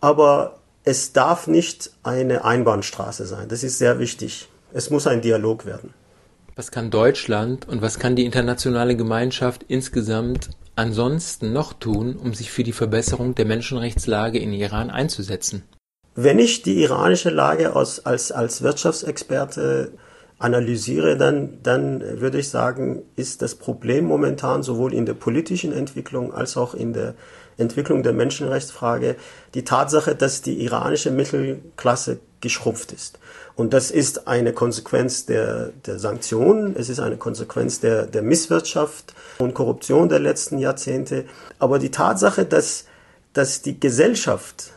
aber 0.00 0.58
es 0.86 1.12
darf 1.12 1.48
nicht 1.48 1.90
eine 2.04 2.44
Einbahnstraße 2.44 3.26
sein. 3.26 3.48
Das 3.48 3.64
ist 3.64 3.78
sehr 3.78 3.98
wichtig. 3.98 4.48
Es 4.72 4.88
muss 4.88 5.06
ein 5.06 5.20
Dialog 5.20 5.66
werden. 5.66 5.92
Was 6.54 6.70
kann 6.70 6.90
Deutschland 6.90 7.68
und 7.68 7.82
was 7.82 7.98
kann 7.98 8.16
die 8.16 8.24
internationale 8.24 8.96
Gemeinschaft 8.96 9.64
insgesamt 9.68 10.50
ansonsten 10.76 11.52
noch 11.52 11.72
tun, 11.72 12.16
um 12.16 12.34
sich 12.34 12.52
für 12.52 12.62
die 12.62 12.72
Verbesserung 12.72 13.34
der 13.34 13.46
Menschenrechtslage 13.46 14.38
in 14.38 14.52
Iran 14.52 14.90
einzusetzen? 14.90 15.64
Wenn 16.14 16.38
ich 16.38 16.62
die 16.62 16.80
iranische 16.82 17.30
Lage 17.30 17.74
aus, 17.74 18.06
als, 18.06 18.30
als 18.30 18.62
Wirtschaftsexperte 18.62 19.90
analysiere, 20.38 21.16
dann, 21.16 21.58
dann 21.62 22.20
würde 22.20 22.38
ich 22.38 22.48
sagen, 22.48 23.02
ist 23.16 23.42
das 23.42 23.56
Problem 23.56 24.04
momentan 24.04 24.62
sowohl 24.62 24.94
in 24.94 25.04
der 25.04 25.14
politischen 25.14 25.72
Entwicklung 25.72 26.32
als 26.32 26.56
auch 26.56 26.74
in 26.74 26.92
der 26.92 27.14
Entwicklung 27.58 28.02
der 28.02 28.12
Menschenrechtsfrage 28.12 29.16
die 29.54 29.64
Tatsache, 29.64 30.14
dass 30.14 30.42
die 30.42 30.62
iranische 30.62 31.10
Mittelklasse 31.10 32.18
geschrumpft 32.40 32.92
ist. 32.92 33.18
Und 33.54 33.72
das 33.72 33.90
ist 33.90 34.28
eine 34.28 34.52
Konsequenz 34.52 35.24
der, 35.24 35.72
der 35.86 35.98
Sanktionen, 35.98 36.76
es 36.76 36.88
ist 36.88 37.00
eine 37.00 37.16
Konsequenz 37.16 37.80
der, 37.80 38.06
der 38.06 38.22
Misswirtschaft 38.22 39.14
und 39.38 39.54
Korruption 39.54 40.08
der 40.08 40.18
letzten 40.18 40.58
Jahrzehnte. 40.58 41.24
Aber 41.58 41.78
die 41.78 41.90
Tatsache, 41.90 42.44
dass, 42.44 42.84
dass 43.32 43.62
die 43.62 43.80
Gesellschaft 43.80 44.72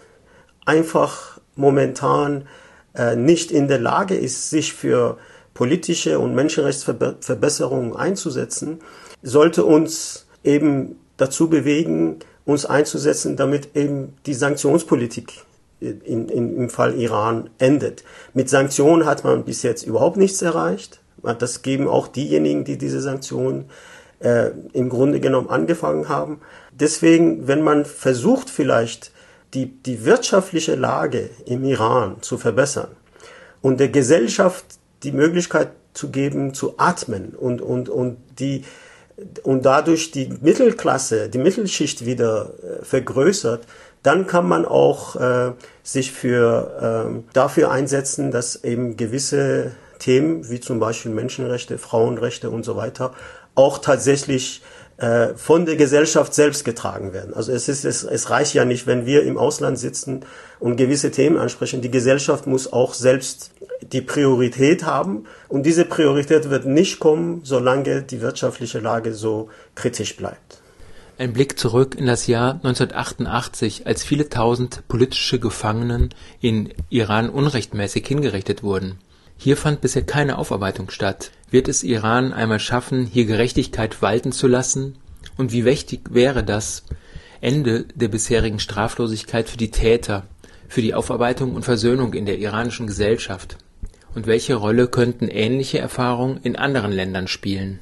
einfach 0.65 1.39
momentan 1.55 2.47
äh, 2.95 3.15
nicht 3.15 3.51
in 3.51 3.67
der 3.67 3.79
Lage 3.79 4.15
ist, 4.15 4.49
sich 4.49 4.73
für 4.73 5.17
politische 5.53 6.19
und 6.19 6.33
Menschenrechtsverbesserungen 6.35 7.95
einzusetzen, 7.95 8.79
sollte 9.21 9.65
uns 9.65 10.25
eben 10.43 10.95
dazu 11.17 11.49
bewegen, 11.49 12.19
uns 12.45 12.65
einzusetzen, 12.65 13.35
damit 13.35 13.75
eben 13.75 14.15
die 14.25 14.33
Sanktionspolitik 14.33 15.45
in, 15.79 16.27
in, 16.27 16.57
im 16.57 16.69
Fall 16.69 16.95
Iran 16.95 17.49
endet. 17.57 18.03
Mit 18.33 18.49
Sanktionen 18.49 19.05
hat 19.05 19.23
man 19.23 19.45
bis 19.45 19.63
jetzt 19.63 19.83
überhaupt 19.83 20.17
nichts 20.17 20.41
erreicht. 20.41 20.99
Das 21.21 21.61
geben 21.61 21.87
auch 21.87 22.07
diejenigen, 22.07 22.63
die 22.63 22.77
diese 22.77 23.01
Sanktionen 23.01 23.65
äh, 24.19 24.51
im 24.73 24.89
Grunde 24.89 25.19
genommen 25.19 25.49
angefangen 25.49 26.09
haben. 26.09 26.41
Deswegen, 26.71 27.47
wenn 27.47 27.61
man 27.61 27.85
versucht 27.85 28.49
vielleicht 28.49 29.11
die, 29.53 29.67
die 29.67 30.05
wirtschaftliche 30.05 30.75
Lage 30.75 31.29
im 31.45 31.63
Iran 31.63 32.17
zu 32.21 32.37
verbessern 32.37 32.89
und 33.61 33.79
der 33.79 33.89
Gesellschaft 33.89 34.65
die 35.03 35.11
Möglichkeit 35.11 35.71
zu 35.93 36.09
geben, 36.09 36.53
zu 36.53 36.75
atmen 36.77 37.35
und, 37.35 37.61
und, 37.61 37.89
und 37.89 38.17
die, 38.37 38.63
und 39.43 39.65
dadurch 39.65 40.11
die 40.11 40.29
Mittelklasse, 40.41 41.29
die 41.29 41.37
Mittelschicht 41.37 42.05
wieder 42.05 42.53
äh, 42.61 42.85
vergrößert, 42.85 43.65
dann 44.03 44.27
kann 44.27 44.47
man 44.47 44.65
auch 44.65 45.15
äh, 45.15 45.51
sich 45.83 46.11
für, 46.11 47.11
äh, 47.11 47.33
dafür 47.33 47.71
einsetzen, 47.71 48.31
dass 48.31 48.63
eben 48.63 48.95
gewisse 48.95 49.71
Themen 49.99 50.49
wie 50.49 50.61
zum 50.61 50.79
Beispiel 50.79 51.11
Menschenrechte, 51.11 51.77
Frauenrechte 51.77 52.49
und 52.49 52.63
so 52.63 52.77
weiter 52.77 53.13
auch 53.59 53.79
tatsächlich 53.79 54.61
äh, 54.99 55.33
von 55.35 55.65
der 55.65 55.75
Gesellschaft 55.75 56.33
selbst 56.33 56.65
getragen 56.65 57.13
werden. 57.13 57.33
Also 57.33 57.51
es 57.51 57.69
ist 57.69 57.85
es, 57.85 58.03
es 58.03 58.29
reicht 58.29 58.53
ja 58.53 58.65
nicht, 58.65 58.85
wenn 58.85 59.05
wir 59.05 59.23
im 59.23 59.37
Ausland 59.37 59.79
sitzen 59.79 60.25
und 60.59 60.75
gewisse 60.75 61.11
Themen 61.11 61.37
ansprechen. 61.37 61.81
Die 61.81 61.91
Gesellschaft 61.91 62.47
muss 62.47 62.71
auch 62.71 62.93
selbst 62.93 63.51
die 63.81 64.01
Priorität 64.01 64.85
haben 64.85 65.25
und 65.47 65.65
diese 65.65 65.85
Priorität 65.85 66.49
wird 66.49 66.65
nicht 66.65 66.99
kommen, 66.99 67.41
solange 67.43 68.01
die 68.03 68.21
wirtschaftliche 68.21 68.79
Lage 68.79 69.13
so 69.13 69.49
kritisch 69.75 70.17
bleibt. 70.17 70.61
Ein 71.17 71.33
Blick 71.33 71.57
zurück 71.59 71.95
in 71.95 72.05
das 72.05 72.27
Jahr 72.27 72.55
1988, 72.55 73.87
als 73.87 74.03
viele 74.03 74.29
tausend 74.29 74.87
politische 74.87 75.39
Gefangenen 75.39 76.13
in 76.39 76.73
Iran 76.89 77.29
unrechtmäßig 77.29 78.07
hingerichtet 78.07 78.63
wurden. 78.63 78.99
Hier 79.37 79.55
fand 79.55 79.81
bisher 79.81 80.03
keine 80.03 80.37
Aufarbeitung 80.37 80.89
statt. 80.89 81.31
Wird 81.51 81.67
es 81.67 81.83
Iran 81.83 82.31
einmal 82.31 82.59
schaffen, 82.59 83.05
hier 83.05 83.25
Gerechtigkeit 83.25 84.01
walten 84.01 84.31
zu 84.31 84.47
lassen? 84.47 84.97
Und 85.37 85.51
wie 85.51 85.65
wichtig 85.65 86.01
wäre 86.11 86.43
das 86.43 86.83
Ende 87.41 87.85
der 87.95 88.07
bisherigen 88.09 88.59
Straflosigkeit 88.59 89.49
für 89.49 89.57
die 89.57 89.71
Täter, 89.71 90.27
für 90.67 90.81
die 90.81 90.93
Aufarbeitung 90.93 91.55
und 91.55 91.63
Versöhnung 91.63 92.13
in 92.13 92.25
der 92.25 92.37
iranischen 92.37 92.85
Gesellschaft? 92.85 93.57
Und 94.13 94.27
welche 94.27 94.55
Rolle 94.55 94.87
könnten 94.87 95.27
ähnliche 95.27 95.79
Erfahrungen 95.79 96.39
in 96.43 96.55
anderen 96.55 96.91
Ländern 96.91 97.27
spielen? 97.27 97.79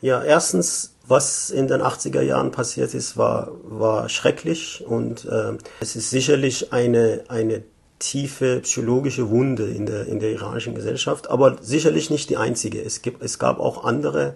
Ja, 0.00 0.22
erstens 0.22 0.94
was 1.08 1.50
in 1.50 1.68
den 1.68 1.80
80er 1.80 2.20
Jahren 2.20 2.52
passiert 2.52 2.94
ist, 2.94 3.16
war, 3.16 3.50
war 3.64 4.08
schrecklich 4.08 4.84
und 4.86 5.24
äh, 5.24 5.56
es 5.80 5.96
ist 5.96 6.10
sicherlich 6.10 6.72
eine, 6.72 7.24
eine 7.28 7.64
tiefe 7.98 8.60
psychologische 8.60 9.30
Wunde 9.30 9.64
in 9.64 9.86
der, 9.86 10.06
in 10.06 10.20
der 10.20 10.32
iranischen 10.32 10.74
Gesellschaft, 10.74 11.30
aber 11.30 11.56
sicherlich 11.60 12.10
nicht 12.10 12.30
die 12.30 12.36
einzige. 12.36 12.82
Es, 12.82 13.02
gibt, 13.02 13.22
es 13.22 13.38
gab 13.38 13.58
auch 13.58 13.84
andere 13.84 14.34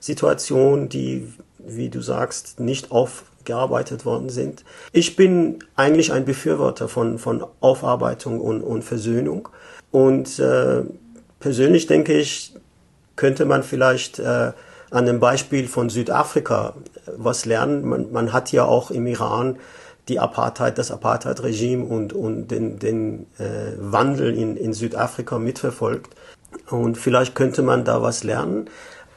Situationen, 0.00 0.88
die, 0.88 1.32
wie 1.58 1.88
du 1.88 2.00
sagst, 2.00 2.58
nicht 2.58 2.90
aufgearbeitet 2.90 4.04
worden 4.04 4.30
sind. 4.30 4.64
Ich 4.92 5.16
bin 5.16 5.62
eigentlich 5.76 6.12
ein 6.12 6.24
Befürworter 6.24 6.88
von, 6.88 7.18
von 7.18 7.44
Aufarbeitung 7.60 8.40
und, 8.40 8.62
und 8.62 8.82
Versöhnung 8.82 9.48
und 9.90 10.38
äh, 10.38 10.82
persönlich 11.38 11.86
denke 11.86 12.14
ich, 12.14 12.54
könnte 13.16 13.44
man 13.44 13.62
vielleicht 13.62 14.18
äh, 14.18 14.52
an 14.90 15.06
dem 15.06 15.20
Beispiel 15.20 15.68
von 15.68 15.90
Südafrika 15.90 16.74
was 17.16 17.44
lernen. 17.44 17.86
Man, 17.88 18.12
man 18.12 18.32
hat 18.32 18.52
ja 18.52 18.64
auch 18.64 18.90
im 18.90 19.06
Iran 19.06 19.58
die 20.08 20.18
Apartheid, 20.18 20.78
das 20.78 20.90
Apartheid-Regime 20.90 21.84
und, 21.84 22.12
und 22.12 22.48
den, 22.48 22.78
den 22.78 23.26
äh, 23.38 23.72
Wandel 23.78 24.36
in, 24.36 24.56
in 24.56 24.72
Südafrika 24.72 25.38
mitverfolgt. 25.38 26.14
Und 26.70 26.98
vielleicht 26.98 27.34
könnte 27.34 27.62
man 27.62 27.84
da 27.84 28.02
was 28.02 28.24
lernen. 28.24 28.68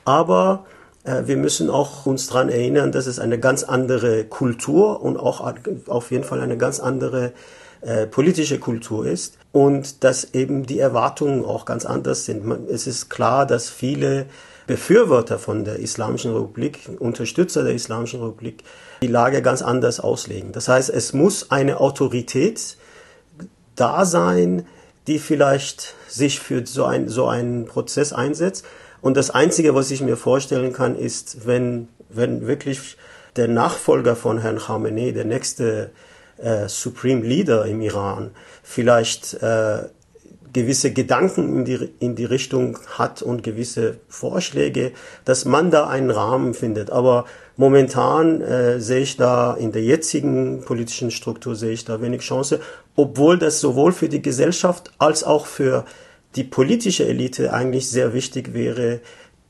Aber 0.06 0.66
äh, 1.04 1.24
wir 1.26 1.38
müssen 1.38 1.70
auch 1.70 2.06
uns 2.06 2.28
daran 2.28 2.50
erinnern, 2.50 2.92
dass 2.92 3.08
es 3.08 3.20
eine 3.20 3.40
ganz 3.40 3.64
andere 3.64 4.26
Kultur 4.26 5.02
und 5.02 5.18
auch 5.18 5.54
auf 5.88 6.12
jeden 6.12 6.24
Fall 6.24 6.42
eine 6.42 6.58
ganz 6.58 6.80
andere 6.80 7.34
äh, 7.82 8.08
politische 8.08 8.60
Kultur 8.60 9.06
ist 9.06 9.38
und 9.52 10.04
dass 10.04 10.34
eben 10.34 10.66
die 10.66 10.80
Erwartungen 10.80 11.46
auch 11.46 11.66
ganz 11.66 11.86
anders 11.86 12.26
sind. 12.26 12.46
Man, 12.46 12.68
es 12.68 12.88
ist 12.88 13.10
klar, 13.10 13.46
dass 13.46 13.70
viele 13.70 14.26
Befürworter 14.68 15.38
von 15.40 15.64
der 15.64 15.78
Islamischen 15.78 16.34
Republik, 16.34 16.90
Unterstützer 17.00 17.64
der 17.64 17.74
Islamischen 17.74 18.22
Republik, 18.22 18.64
die 19.02 19.08
Lage 19.08 19.42
ganz 19.42 19.62
anders 19.62 20.00
auslegen. 20.00 20.52
Das 20.52 20.68
heißt, 20.68 20.90
es 20.90 21.14
muss 21.14 21.52
eine 21.52 21.80
Autorität 21.80 22.78
da 23.76 24.06
sein, 24.06 24.66
die 25.08 25.20
vielleicht 25.20 25.94
sich 26.08 26.40
für 26.40 26.66
so, 26.66 26.86
ein, 26.86 27.10
so 27.10 27.28
einen 27.28 27.66
Prozess 27.66 28.14
einsetzt. 28.14 28.66
Und 29.02 29.18
das 29.18 29.30
Einzige, 29.30 29.76
was 29.76 29.92
ich 29.92 30.02
mir 30.02 30.18
vorstellen 30.18 30.74
kann, 30.74 30.96
ist, 30.96 31.46
wenn, 31.46 31.90
wenn 32.10 32.48
wirklich 32.48 32.98
der 33.36 33.48
Nachfolger 33.48 34.16
von 34.16 34.40
Herrn 34.40 34.58
Khamenei, 34.58 35.12
der 35.12 35.26
nächste 35.26 35.92
äh, 36.38 36.68
Supreme 36.68 37.22
Leader 37.22 37.66
im 37.66 37.82
Iran, 37.82 38.32
vielleicht 38.64 39.36
äh, 39.36 39.84
gewisse 40.56 40.94
Gedanken 40.94 41.58
in 41.58 41.66
die, 41.66 41.90
in 42.00 42.16
die 42.16 42.24
Richtung 42.24 42.80
hat 42.98 43.22
und 43.22 43.44
gewisse 43.44 43.98
Vorschläge, 44.08 44.94
dass 45.26 45.44
man 45.44 45.70
da 45.70 45.88
einen 45.88 46.10
Rahmen 46.10 46.54
findet. 46.54 46.92
Aber 46.92 47.26
momentan 47.58 48.40
äh, 48.40 48.80
sehe 48.80 49.02
ich 49.02 49.18
da 49.18 49.54
in 49.54 49.74
der 49.74 49.84
jetzigen 49.84 50.64
politischen 50.64 51.12
Struktur 51.12 51.58
sehe 51.58 51.74
ich 51.74 51.84
da 51.84 52.02
wenig 52.02 52.22
Chance, 52.22 52.62
obwohl 52.96 53.38
das 53.38 53.60
sowohl 53.60 53.92
für 53.92 54.08
die 54.08 54.22
Gesellschaft 54.22 54.94
als 54.98 55.26
auch 55.26 55.46
für 55.46 55.84
die 56.38 56.46
politische 56.46 57.06
Elite 57.06 57.52
eigentlich 57.52 57.90
sehr 57.90 58.14
wichtig 58.14 58.54
wäre, 58.54 59.02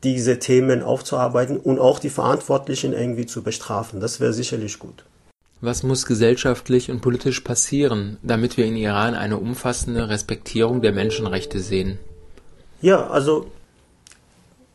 diese 0.03 0.39
Themen 0.39 0.81
aufzuarbeiten 0.81 1.57
und 1.57 1.77
auch 1.77 1.99
die 1.99 2.09
Verantwortlichen 2.09 2.93
irgendwie 2.93 3.27
zu 3.27 3.43
bestrafen. 3.43 3.99
Das 3.99 4.19
wäre 4.19 4.33
sicherlich 4.33 4.79
gut. 4.79 5.05
Was 5.61 5.83
muss 5.83 6.05
gesellschaftlich 6.05 6.91
und 6.91 7.01
politisch 7.01 7.39
passieren, 7.39 8.17
damit 8.21 8.57
wir 8.57 8.65
in 8.65 8.75
Iran 8.75 9.15
eine 9.15 9.37
umfassende 9.37 10.09
Respektierung 10.09 10.81
der 10.81 10.91
Menschenrechte 10.91 11.59
sehen? 11.59 11.97
Ja, 12.81 13.07
also 13.07 13.47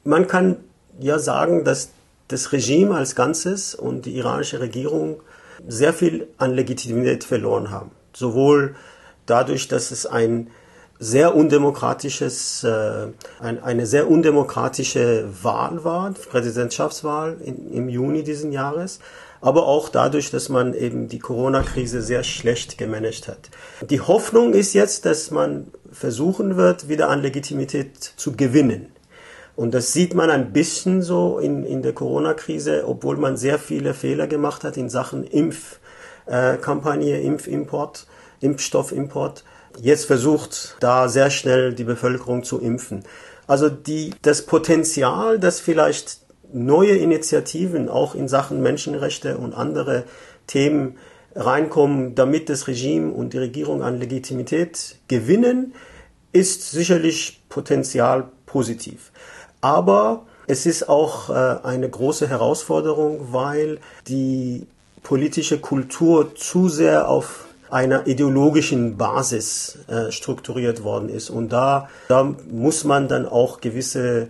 man 0.05 0.27
kann 0.27 0.57
ja 0.99 1.19
sagen, 1.19 1.65
dass 1.65 1.91
das 2.29 2.53
Regime 2.53 2.95
als 2.95 3.15
Ganzes 3.15 3.75
und 3.75 4.07
die 4.07 4.17
iranische 4.17 4.61
Regierung 4.61 5.21
sehr 5.69 5.93
viel 5.93 6.29
an 6.39 6.55
Legitimität 6.55 7.25
verloren 7.25 7.71
haben. 7.71 7.91
Sowohl 8.15 8.75
dadurch, 9.27 9.69
dass 9.69 9.91
es 9.91 10.07
ein 10.07 10.49
sehr 10.99 11.35
undemokratisches, 11.35 12.63
äh, 12.65 13.09
ein, 13.41 13.63
eine 13.63 13.87
sehr 13.87 14.11
undemokratische 14.11 15.29
Wahl 15.43 15.83
war, 15.85 16.13
Präsidentschaftswahl 16.13 17.39
im 17.43 17.89
Juni 17.89 18.23
diesen 18.23 18.53
Jahres, 18.53 19.01
aber 19.41 19.67
auch 19.67 19.89
dadurch, 19.89 20.31
dass 20.31 20.49
man 20.49 20.75
eben 20.75 21.09
die 21.09 21.19
Corona-Krise 21.19 22.03
sehr 22.03 22.25
schlecht 22.25 22.79
gemanagt 22.79 23.29
hat. 23.29 23.51
Die 23.89 24.01
Hoffnung 24.01 24.53
ist 24.53 24.75
jetzt, 24.75 25.07
dass 25.07 25.31
man 25.31 25.69
versuchen 25.91 26.57
wird, 26.57 26.89
wieder 26.89 27.09
an 27.09 27.23
Legitimität 27.23 27.97
zu 28.17 28.33
gewinnen. 28.33 28.93
Und 29.57 29.75
das 29.75 29.93
sieht 29.93 30.15
man 30.15 30.31
ein 30.31 30.53
bisschen 30.53 31.03
so 31.03 31.39
in, 31.39 31.65
in 31.65 31.83
der 31.83 31.93
Corona-Krise, 31.93 32.85
obwohl 32.87 33.17
man 33.17 33.37
sehr 33.37 33.59
viele 33.59 33.95
Fehler 33.95 34.27
gemacht 34.27 34.65
hat 34.65 34.77
in 34.77 34.89
Sachen 34.89 35.25
Impfkampagne, 35.25 37.19
äh, 37.19 37.27
Impfimport, 37.27 38.07
Impfstoffimport. 38.41 39.45
Jetzt 39.81 40.07
versucht 40.07 40.77
da 40.81 41.09
sehr 41.09 41.31
schnell 41.31 41.75
die 41.75 41.85
Bevölkerung 41.85 42.43
zu 42.43 42.59
impfen. 42.59 43.05
Also 43.47 43.69
die, 43.69 44.15
das 44.23 44.47
Potenzial, 44.47 45.39
das 45.39 45.61
vielleicht 45.61 46.21
neue 46.53 46.97
Initiativen 46.97 47.89
auch 47.89 48.15
in 48.15 48.29
Sachen 48.29 48.63
Menschenrechte 48.63 49.39
und 49.39 49.55
andere 49.55 50.05
Themen 50.47 50.97
reinkommen, 51.35 52.15
damit 52.15 52.49
das 52.49 52.67
Regime 52.67 53.13
und 53.13 53.33
die 53.33 53.39
Regierung 53.39 53.83
an 53.83 53.99
Legitimität 53.99 54.97
gewinnen, 55.09 55.75
ist 56.33 56.71
sicherlich 56.71 57.43
potenzial 57.49 58.29
positiv. 58.47 59.13
Aber 59.61 60.27
es 60.47 60.67
ist 60.67 60.89
auch 60.89 61.31
äh, 61.31 61.33
eine 61.63 61.89
große 61.89 62.29
Herausforderung, 62.29 63.33
weil 63.33 63.79
die 64.09 64.67
politische 65.03 65.59
Kultur 65.59 66.35
zu 66.35 66.69
sehr 66.69 67.09
auf 67.09 67.47
einer 67.71 68.07
ideologischen 68.07 68.97
Basis 68.97 69.79
äh, 69.87 70.11
strukturiert 70.11 70.83
worden 70.83 71.09
ist. 71.09 71.31
Und 71.31 71.51
da, 71.51 71.89
da 72.09 72.35
muss 72.51 72.85
man 72.85 73.07
dann 73.07 73.27
auch 73.27 73.61
gewisse 73.61 74.29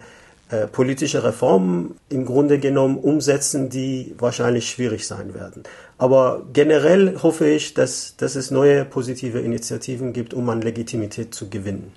äh, 0.51 0.67
politische 0.67 1.23
Reformen 1.23 1.95
im 2.09 2.25
Grunde 2.25 2.59
genommen 2.59 2.99
umsetzen, 2.99 3.71
die 3.71 4.15
wahrscheinlich 4.19 4.69
schwierig 4.69 5.07
sein 5.07 5.33
werden. 5.35 5.63
Aber 5.97 6.47
generell 6.53 7.19
hoffe 7.23 7.49
ich, 7.49 7.75
dass, 7.75 8.17
dass 8.17 8.35
es 8.35 8.51
neue 8.51 8.85
positive 8.85 9.39
Initiativen 9.41 10.13
gibt, 10.13 10.35
um 10.35 10.49
an 10.49 10.61
Legitimität 10.61 11.35
zu 11.35 11.49
gewinnen. 11.49 11.93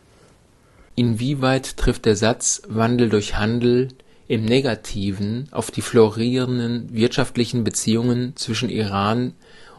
Inwieweit 0.96 1.78
trifft 1.78 2.06
der 2.06 2.16
Satz 2.16 2.62
Wandel 2.68 3.10
durch 3.10 3.38
Handel 3.38 3.88
im 4.28 4.46
Negativen 4.46 5.48
auf 5.52 5.72
die 5.72 5.82
florierenden 5.82 6.94
wirtschaftlichen 6.94 7.64
Beziehungen 7.64 8.36
zwischen 8.36 8.70
Iran 8.70 9.34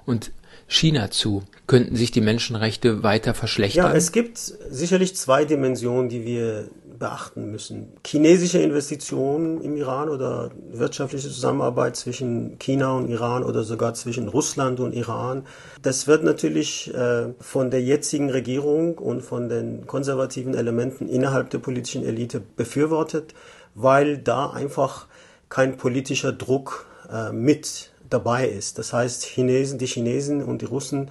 und 0.04 0.32
China 0.66 1.10
zu? 1.10 1.44
Könnten 1.66 1.96
sich 1.96 2.10
die 2.10 2.20
Menschenrechte 2.20 3.02
weiter 3.02 3.34
verschlechtern? 3.34 3.87
Ja, 3.87 3.96
es 3.96 4.12
gibt 4.12 4.38
sicherlich 4.38 5.16
zwei 5.16 5.44
Dimensionen, 5.44 6.08
die 6.08 6.24
wir 6.24 6.68
beachten 6.98 7.50
müssen. 7.50 7.92
Chinesische 8.07 8.59
Investitionen 8.59 9.61
im 9.61 9.76
Iran 9.76 10.09
oder 10.09 10.50
wirtschaftliche 10.70 11.28
Zusammenarbeit 11.28 11.96
zwischen 11.96 12.59
China 12.59 12.92
und 12.96 13.09
Iran 13.09 13.44
oder 13.44 13.62
sogar 13.62 13.94
zwischen 13.94 14.28
Russland 14.28 14.80
und 14.80 14.92
Iran, 14.92 15.46
das 15.83 16.07
wird 16.07 16.24
natürlich 16.24 16.92
äh, 16.94 17.33
von 17.40 17.70
der 17.70 17.83
jetzigen 17.83 18.30
Regierung 18.30 18.98
und 18.98 19.22
von 19.22 19.48
den 19.48 19.87
konservativen 19.87 20.54
Elementen 20.54 21.09
innerhalb 21.09 21.50
der 21.50 21.59
politischen 21.59 22.04
Elite 22.04 22.40
befürwortet, 22.40 23.35
weil 23.74 24.18
da 24.18 24.50
einfach 24.50 25.07
kein 25.48 25.76
politischer 25.76 26.33
Druck 26.33 26.87
äh, 27.12 27.33
mit 27.33 27.90
dabei 28.09 28.48
ist. 28.48 28.78
Das 28.78 28.92
heißt, 28.92 29.24
Chinesen, 29.24 29.78
die 29.78 29.87
Chinesen 29.87 30.42
und 30.42 30.62
die 30.62 30.66
Russen, 30.66 31.11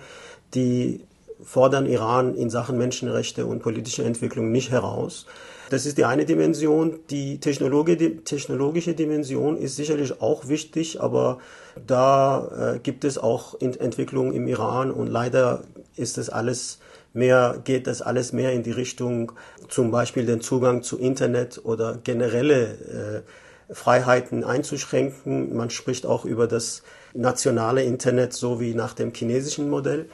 die 0.54 1.02
fordern 1.44 1.86
Iran 1.86 2.36
in 2.36 2.50
Sachen 2.50 2.78
Menschenrechte 2.78 3.46
und 3.46 3.62
politische 3.62 4.04
Entwicklung 4.04 4.52
nicht 4.52 4.72
heraus. 4.72 5.26
Das 5.74 5.88
ist 5.88 5.98
die 5.98 6.06
eine 6.06 6.24
Dimension. 6.24 7.00
Die, 7.10 7.40
technologische 7.40 8.94
Dimension 8.94 9.58
ist 9.58 9.76
sicherlich 9.76 10.22
auch 10.22 10.48
wichtig, 10.48 11.02
aber 11.02 11.40
da 11.88 12.76
äh, 12.76 12.80
gibt 12.80 13.04
es 13.04 13.18
auch 13.18 13.60
Entwicklungen 13.60 14.34
im 14.34 14.48
Iran 14.48 14.92
und 14.92 15.08
leider 15.08 15.64
ist 15.96 16.20
das 16.20 16.30
alles 16.30 16.78
mehr, 17.14 17.60
geht 17.64 17.88
das 17.88 18.04
alles 18.04 18.34
mehr 18.34 18.54
in 18.54 18.62
die 18.62 18.70
Richtung 18.70 19.32
zum 19.68 19.90
Beispiel 19.90 20.28
den 20.28 20.42
Zugang 20.42 20.84
zu 20.84 21.00
Internet 21.00 21.62
oder 21.64 21.98
generelle 22.04 23.24
äh, 23.70 23.74
Freiheiten 23.74 24.44
einzuschränken. 24.44 25.56
Man 25.56 25.72
spricht 25.72 26.06
auch 26.06 26.24
über 26.24 26.46
das 26.46 26.84
nationale 27.16 27.82
Internet 27.82 28.34
so 28.34 28.60
wie 28.60 28.76
nach 28.76 28.94
dem 28.94 29.12
chinesischen 29.12 29.72
Modell. 29.72 30.08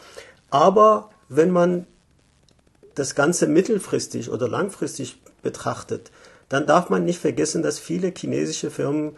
Aber 0.52 1.10
wenn 1.28 1.52
man 1.52 1.86
das 2.95 3.13
Ganze 3.13 3.48
mittelfristig 3.48 4.30
oder 4.30 4.48
langfristig 4.48 5.19
betrachtet, 5.41 6.12
dann 6.49 6.65
darf 6.65 6.89
man 6.89 7.06
nicht 7.06 7.19
vergessen, 7.19 7.62
dass 7.62 7.80
viele 7.80 8.12
chinesische 8.15 8.71
Firmen, 8.71 9.15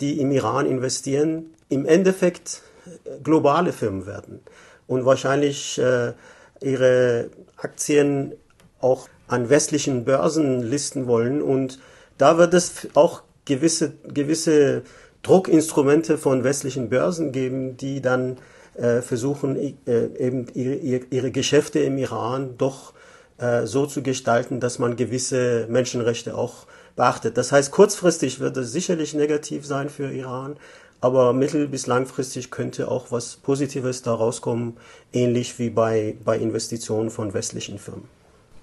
die 0.00 0.20
im 0.20 0.30
Iran 0.32 0.66
investieren, 0.66 1.54
im 1.68 1.86
Endeffekt 1.86 2.62
äh, 2.86 3.20
globale 3.22 3.72
Firmen 3.72 4.06
werden 4.06 4.40
und 4.86 5.04
wahrscheinlich 5.04 5.78
äh, 5.78 6.12
ihre 6.60 7.30
Aktien 7.56 8.34
auch 8.80 9.08
an 9.28 9.48
westlichen 9.50 10.04
Börsen 10.04 10.60
listen 10.62 11.06
wollen. 11.06 11.42
Und 11.42 11.78
da 12.18 12.38
wird 12.38 12.54
es 12.54 12.88
auch 12.94 13.22
gewisse, 13.44 13.92
gewisse 14.12 14.82
Druckinstrumente 15.22 16.18
von 16.18 16.44
westlichen 16.44 16.88
Börsen 16.88 17.32
geben, 17.32 17.76
die 17.76 18.00
dann 18.00 18.38
äh, 18.74 19.00
versuchen, 19.02 19.56
äh, 19.56 19.74
eben 20.18 20.46
ihre, 20.54 21.04
ihre 21.10 21.30
Geschäfte 21.30 21.80
im 21.80 21.98
Iran 21.98 22.56
doch 22.58 22.94
äh, 23.40 23.66
so 23.66 23.86
zu 23.86 24.02
gestalten, 24.02 24.60
dass 24.60 24.78
man 24.78 24.96
gewisse 24.96 25.66
Menschenrechte 25.68 26.36
auch 26.36 26.66
beachtet. 26.94 27.36
Das 27.36 27.52
heißt, 27.52 27.70
kurzfristig 27.70 28.40
wird 28.40 28.56
es 28.56 28.72
sicherlich 28.72 29.14
negativ 29.14 29.64
sein 29.66 29.88
für 29.88 30.12
Iran, 30.12 30.56
aber 31.00 31.32
mittel- 31.32 31.68
bis 31.68 31.86
langfristig 31.86 32.50
könnte 32.50 32.88
auch 32.88 33.10
was 33.10 33.36
Positives 33.36 34.02
daraus 34.02 34.42
kommen, 34.42 34.76
ähnlich 35.12 35.58
wie 35.58 35.70
bei, 35.70 36.16
bei 36.24 36.36
Investitionen 36.36 37.10
von 37.10 37.32
westlichen 37.32 37.78
Firmen. 37.78 38.04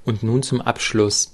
Und 0.06 0.24
nun 0.24 0.44
zum 0.44 0.62
Abschluss 0.62 1.34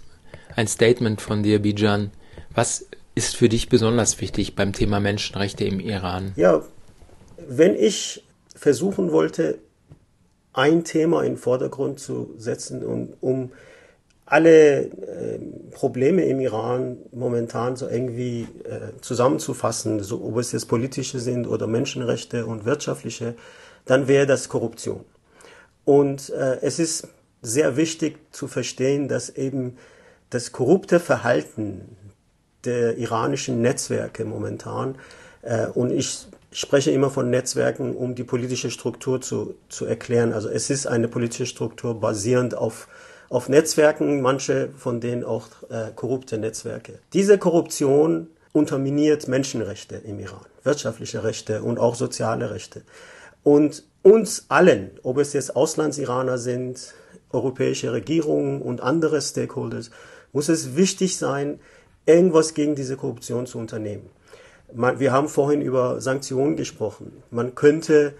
ein 0.55 0.67
Statement 0.67 1.21
von 1.21 1.43
dir, 1.43 1.59
Bijan. 1.59 2.11
Was 2.55 2.85
ist 3.15 3.35
für 3.35 3.49
dich 3.49 3.69
besonders 3.69 4.21
wichtig 4.21 4.55
beim 4.55 4.73
Thema 4.73 4.99
Menschenrechte 4.99 5.65
im 5.65 5.79
Iran? 5.79 6.31
Ja, 6.35 6.63
wenn 7.37 7.75
ich 7.75 8.23
versuchen 8.55 9.11
wollte, 9.11 9.59
ein 10.53 10.83
Thema 10.83 11.23
in 11.23 11.33
den 11.33 11.37
Vordergrund 11.37 11.99
zu 11.99 12.33
setzen, 12.37 12.83
um, 12.83 13.13
um 13.21 13.51
alle 14.25 14.85
äh, 14.85 15.39
Probleme 15.71 16.23
im 16.25 16.39
Iran 16.39 16.97
momentan 17.11 17.75
so 17.75 17.87
irgendwie 17.87 18.47
äh, 18.63 18.99
zusammenzufassen, 19.01 20.01
so, 20.01 20.23
ob 20.23 20.37
es 20.37 20.51
jetzt 20.51 20.67
politische 20.67 21.19
sind 21.19 21.45
oder 21.47 21.67
Menschenrechte 21.67 22.45
und 22.45 22.65
wirtschaftliche, 22.65 23.35
dann 23.85 24.07
wäre 24.07 24.25
das 24.25 24.47
Korruption. 24.47 25.01
Und 25.85 26.29
äh, 26.29 26.59
es 26.61 26.79
ist 26.79 27.09
sehr 27.41 27.75
wichtig 27.75 28.17
zu 28.31 28.47
verstehen, 28.47 29.09
dass 29.09 29.29
eben 29.29 29.77
das 30.29 30.51
korrupte 30.53 30.99
Verhalten 30.99 31.97
der 32.63 32.97
iranischen 32.97 33.61
Netzwerke 33.61 34.23
momentan, 34.23 34.95
äh, 35.43 35.67
und 35.67 35.91
ich 36.53 36.59
spreche 36.59 36.91
immer 36.91 37.09
von 37.09 37.31
Netzwerken, 37.31 37.95
um 37.95 38.13
die 38.13 38.23
politische 38.23 38.69
Struktur 38.69 39.19
zu, 39.21 39.55
zu 39.69 39.85
erklären. 39.85 40.33
Also 40.33 40.49
es 40.49 40.69
ist 40.69 40.85
eine 40.85 41.07
politische 41.07 41.47
Struktur 41.47 41.99
basierend 41.99 42.55
auf, 42.55 42.87
auf 43.29 43.49
Netzwerken, 43.49 44.21
manche 44.21 44.69
von 44.77 45.01
denen 45.01 45.23
auch 45.23 45.47
äh, 45.71 45.91
korrupte 45.95 46.37
Netzwerke. 46.37 46.99
Diese 47.13 47.39
Korruption 47.39 48.27
unterminiert 48.51 49.27
Menschenrechte 49.27 49.95
im 49.95 50.19
Iran, 50.19 50.45
wirtschaftliche 50.63 51.23
Rechte 51.23 51.63
und 51.63 51.79
auch 51.79 51.95
soziale 51.95 52.51
Rechte. 52.51 52.83
Und 53.41 53.83
uns 54.03 54.45
allen, 54.49 54.91
ob 55.01 55.17
es 55.17 55.33
jetzt 55.33 55.55
Auslandsiraner 55.55 56.37
sind, 56.37 56.93
europäische 57.31 57.93
Regierungen 57.93 58.61
und 58.61 58.79
andere 58.81 59.19
Stakeholders, 59.19 59.89
muss 60.33 60.49
es 60.49 60.75
wichtig 60.75 61.17
sein, 61.17 61.59
irgendwas 62.05 62.53
gegen 62.53 62.75
diese 62.75 62.95
Korruption 62.95 63.47
zu 63.47 63.57
unternehmen. 63.57 64.07
Man, 64.75 64.99
wir 64.99 65.11
haben 65.11 65.29
vorhin 65.29 65.61
über 65.61 66.01
Sanktionen 66.01 66.55
gesprochen. 66.55 67.23
Man 67.31 67.55
könnte 67.55 68.13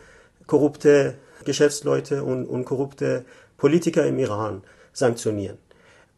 korrupte 0.48 1.16
Geschäftsleute 1.46 2.24
und, 2.24 2.46
und 2.46 2.66
korrupte 2.66 3.26
Politiker 3.58 4.06
im 4.06 4.20
Iran 4.20 4.62
sanktionieren. 4.94 5.58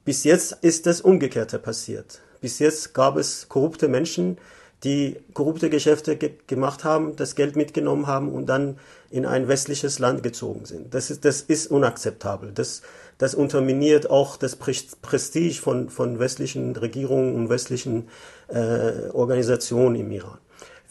Bis 0.04 0.24
jetzt 0.24 0.58
ist 0.62 0.86
das 0.86 1.02
Umgekehrte 1.02 1.58
passiert. 1.58 2.22
Bis 2.42 2.60
jetzt 2.60 2.94
gab 2.94 3.18
es 3.18 3.50
korrupte 3.50 3.88
Menschen, 3.88 4.38
die 4.84 5.18
korrupte 5.34 5.70
Geschäfte 5.70 6.16
ge 6.16 6.34
gemacht 6.48 6.84
haben, 6.84 7.16
das 7.16 7.36
Geld 7.36 7.56
mitgenommen 7.56 8.06
haben 8.06 8.32
und 8.32 8.48
dann 8.48 8.78
in 9.10 9.26
ein 9.26 9.48
westliches 9.48 10.00
Land 10.00 10.22
gezogen 10.22 10.66
sind. 10.66 10.94
Das 10.94 11.10
ist, 11.10 11.26
das 11.26 11.42
ist 11.42 11.72
unakzeptabel. 11.72 12.52
Das, 12.54 12.82
das 13.18 13.34
unterminiert 13.36 14.10
auch 14.10 14.38
das 14.38 14.56
Prestige 14.56 15.62
von, 15.62 15.90
von 15.90 16.20
westlichen 16.20 16.76
Regierungen 16.76 17.36
und 17.36 17.50
westlichen 17.50 18.10
äh, 18.48 19.10
Organisationen 19.12 19.96
im 19.96 20.12
Iran. 20.12 20.38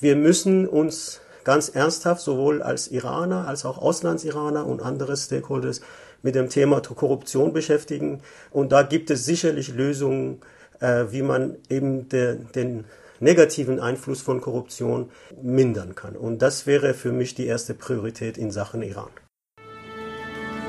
Wir 0.00 0.16
müssen 0.16 0.66
uns 0.66 1.20
ganz 1.44 1.68
ernsthaft 1.68 2.22
sowohl 2.22 2.62
als 2.62 2.88
Iraner 2.88 3.46
als 3.46 3.64
auch 3.64 3.78
Auslandsiraner 3.78 4.66
und 4.66 4.82
andere 4.82 5.16
Stakeholders 5.16 5.82
mit 6.22 6.34
dem 6.34 6.48
Thema 6.48 6.80
Korruption 6.80 7.52
beschäftigen. 7.52 8.22
Und 8.50 8.72
da 8.72 8.82
gibt 8.82 9.10
es 9.10 9.26
sicherlich 9.26 9.74
Lösungen, 9.74 10.40
äh, 10.80 11.04
wie 11.10 11.22
man 11.22 11.56
eben 11.68 12.08
de, 12.08 12.38
den 12.54 12.86
negativen 13.20 13.78
Einfluss 13.78 14.22
von 14.22 14.40
Korruption 14.40 15.10
mindern 15.40 15.94
kann. 15.94 16.16
Und 16.16 16.40
das 16.42 16.66
wäre 16.66 16.94
für 16.94 17.12
mich 17.12 17.34
die 17.34 17.46
erste 17.46 17.74
Priorität 17.74 18.38
in 18.38 18.50
Sachen 18.50 18.82
Iran. 18.82 19.10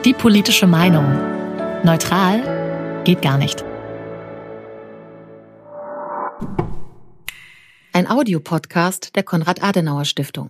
Die 0.03 0.13
politische 0.13 0.67
Meinung. 0.67 1.05
Neutral 1.85 3.03
geht 3.03 3.21
gar 3.21 3.37
nicht. 3.37 3.63
Ein 7.93 8.09
Audiopodcast 8.09 9.15
der 9.15 9.21
Konrad-Adenauer-Stiftung. 9.21 10.49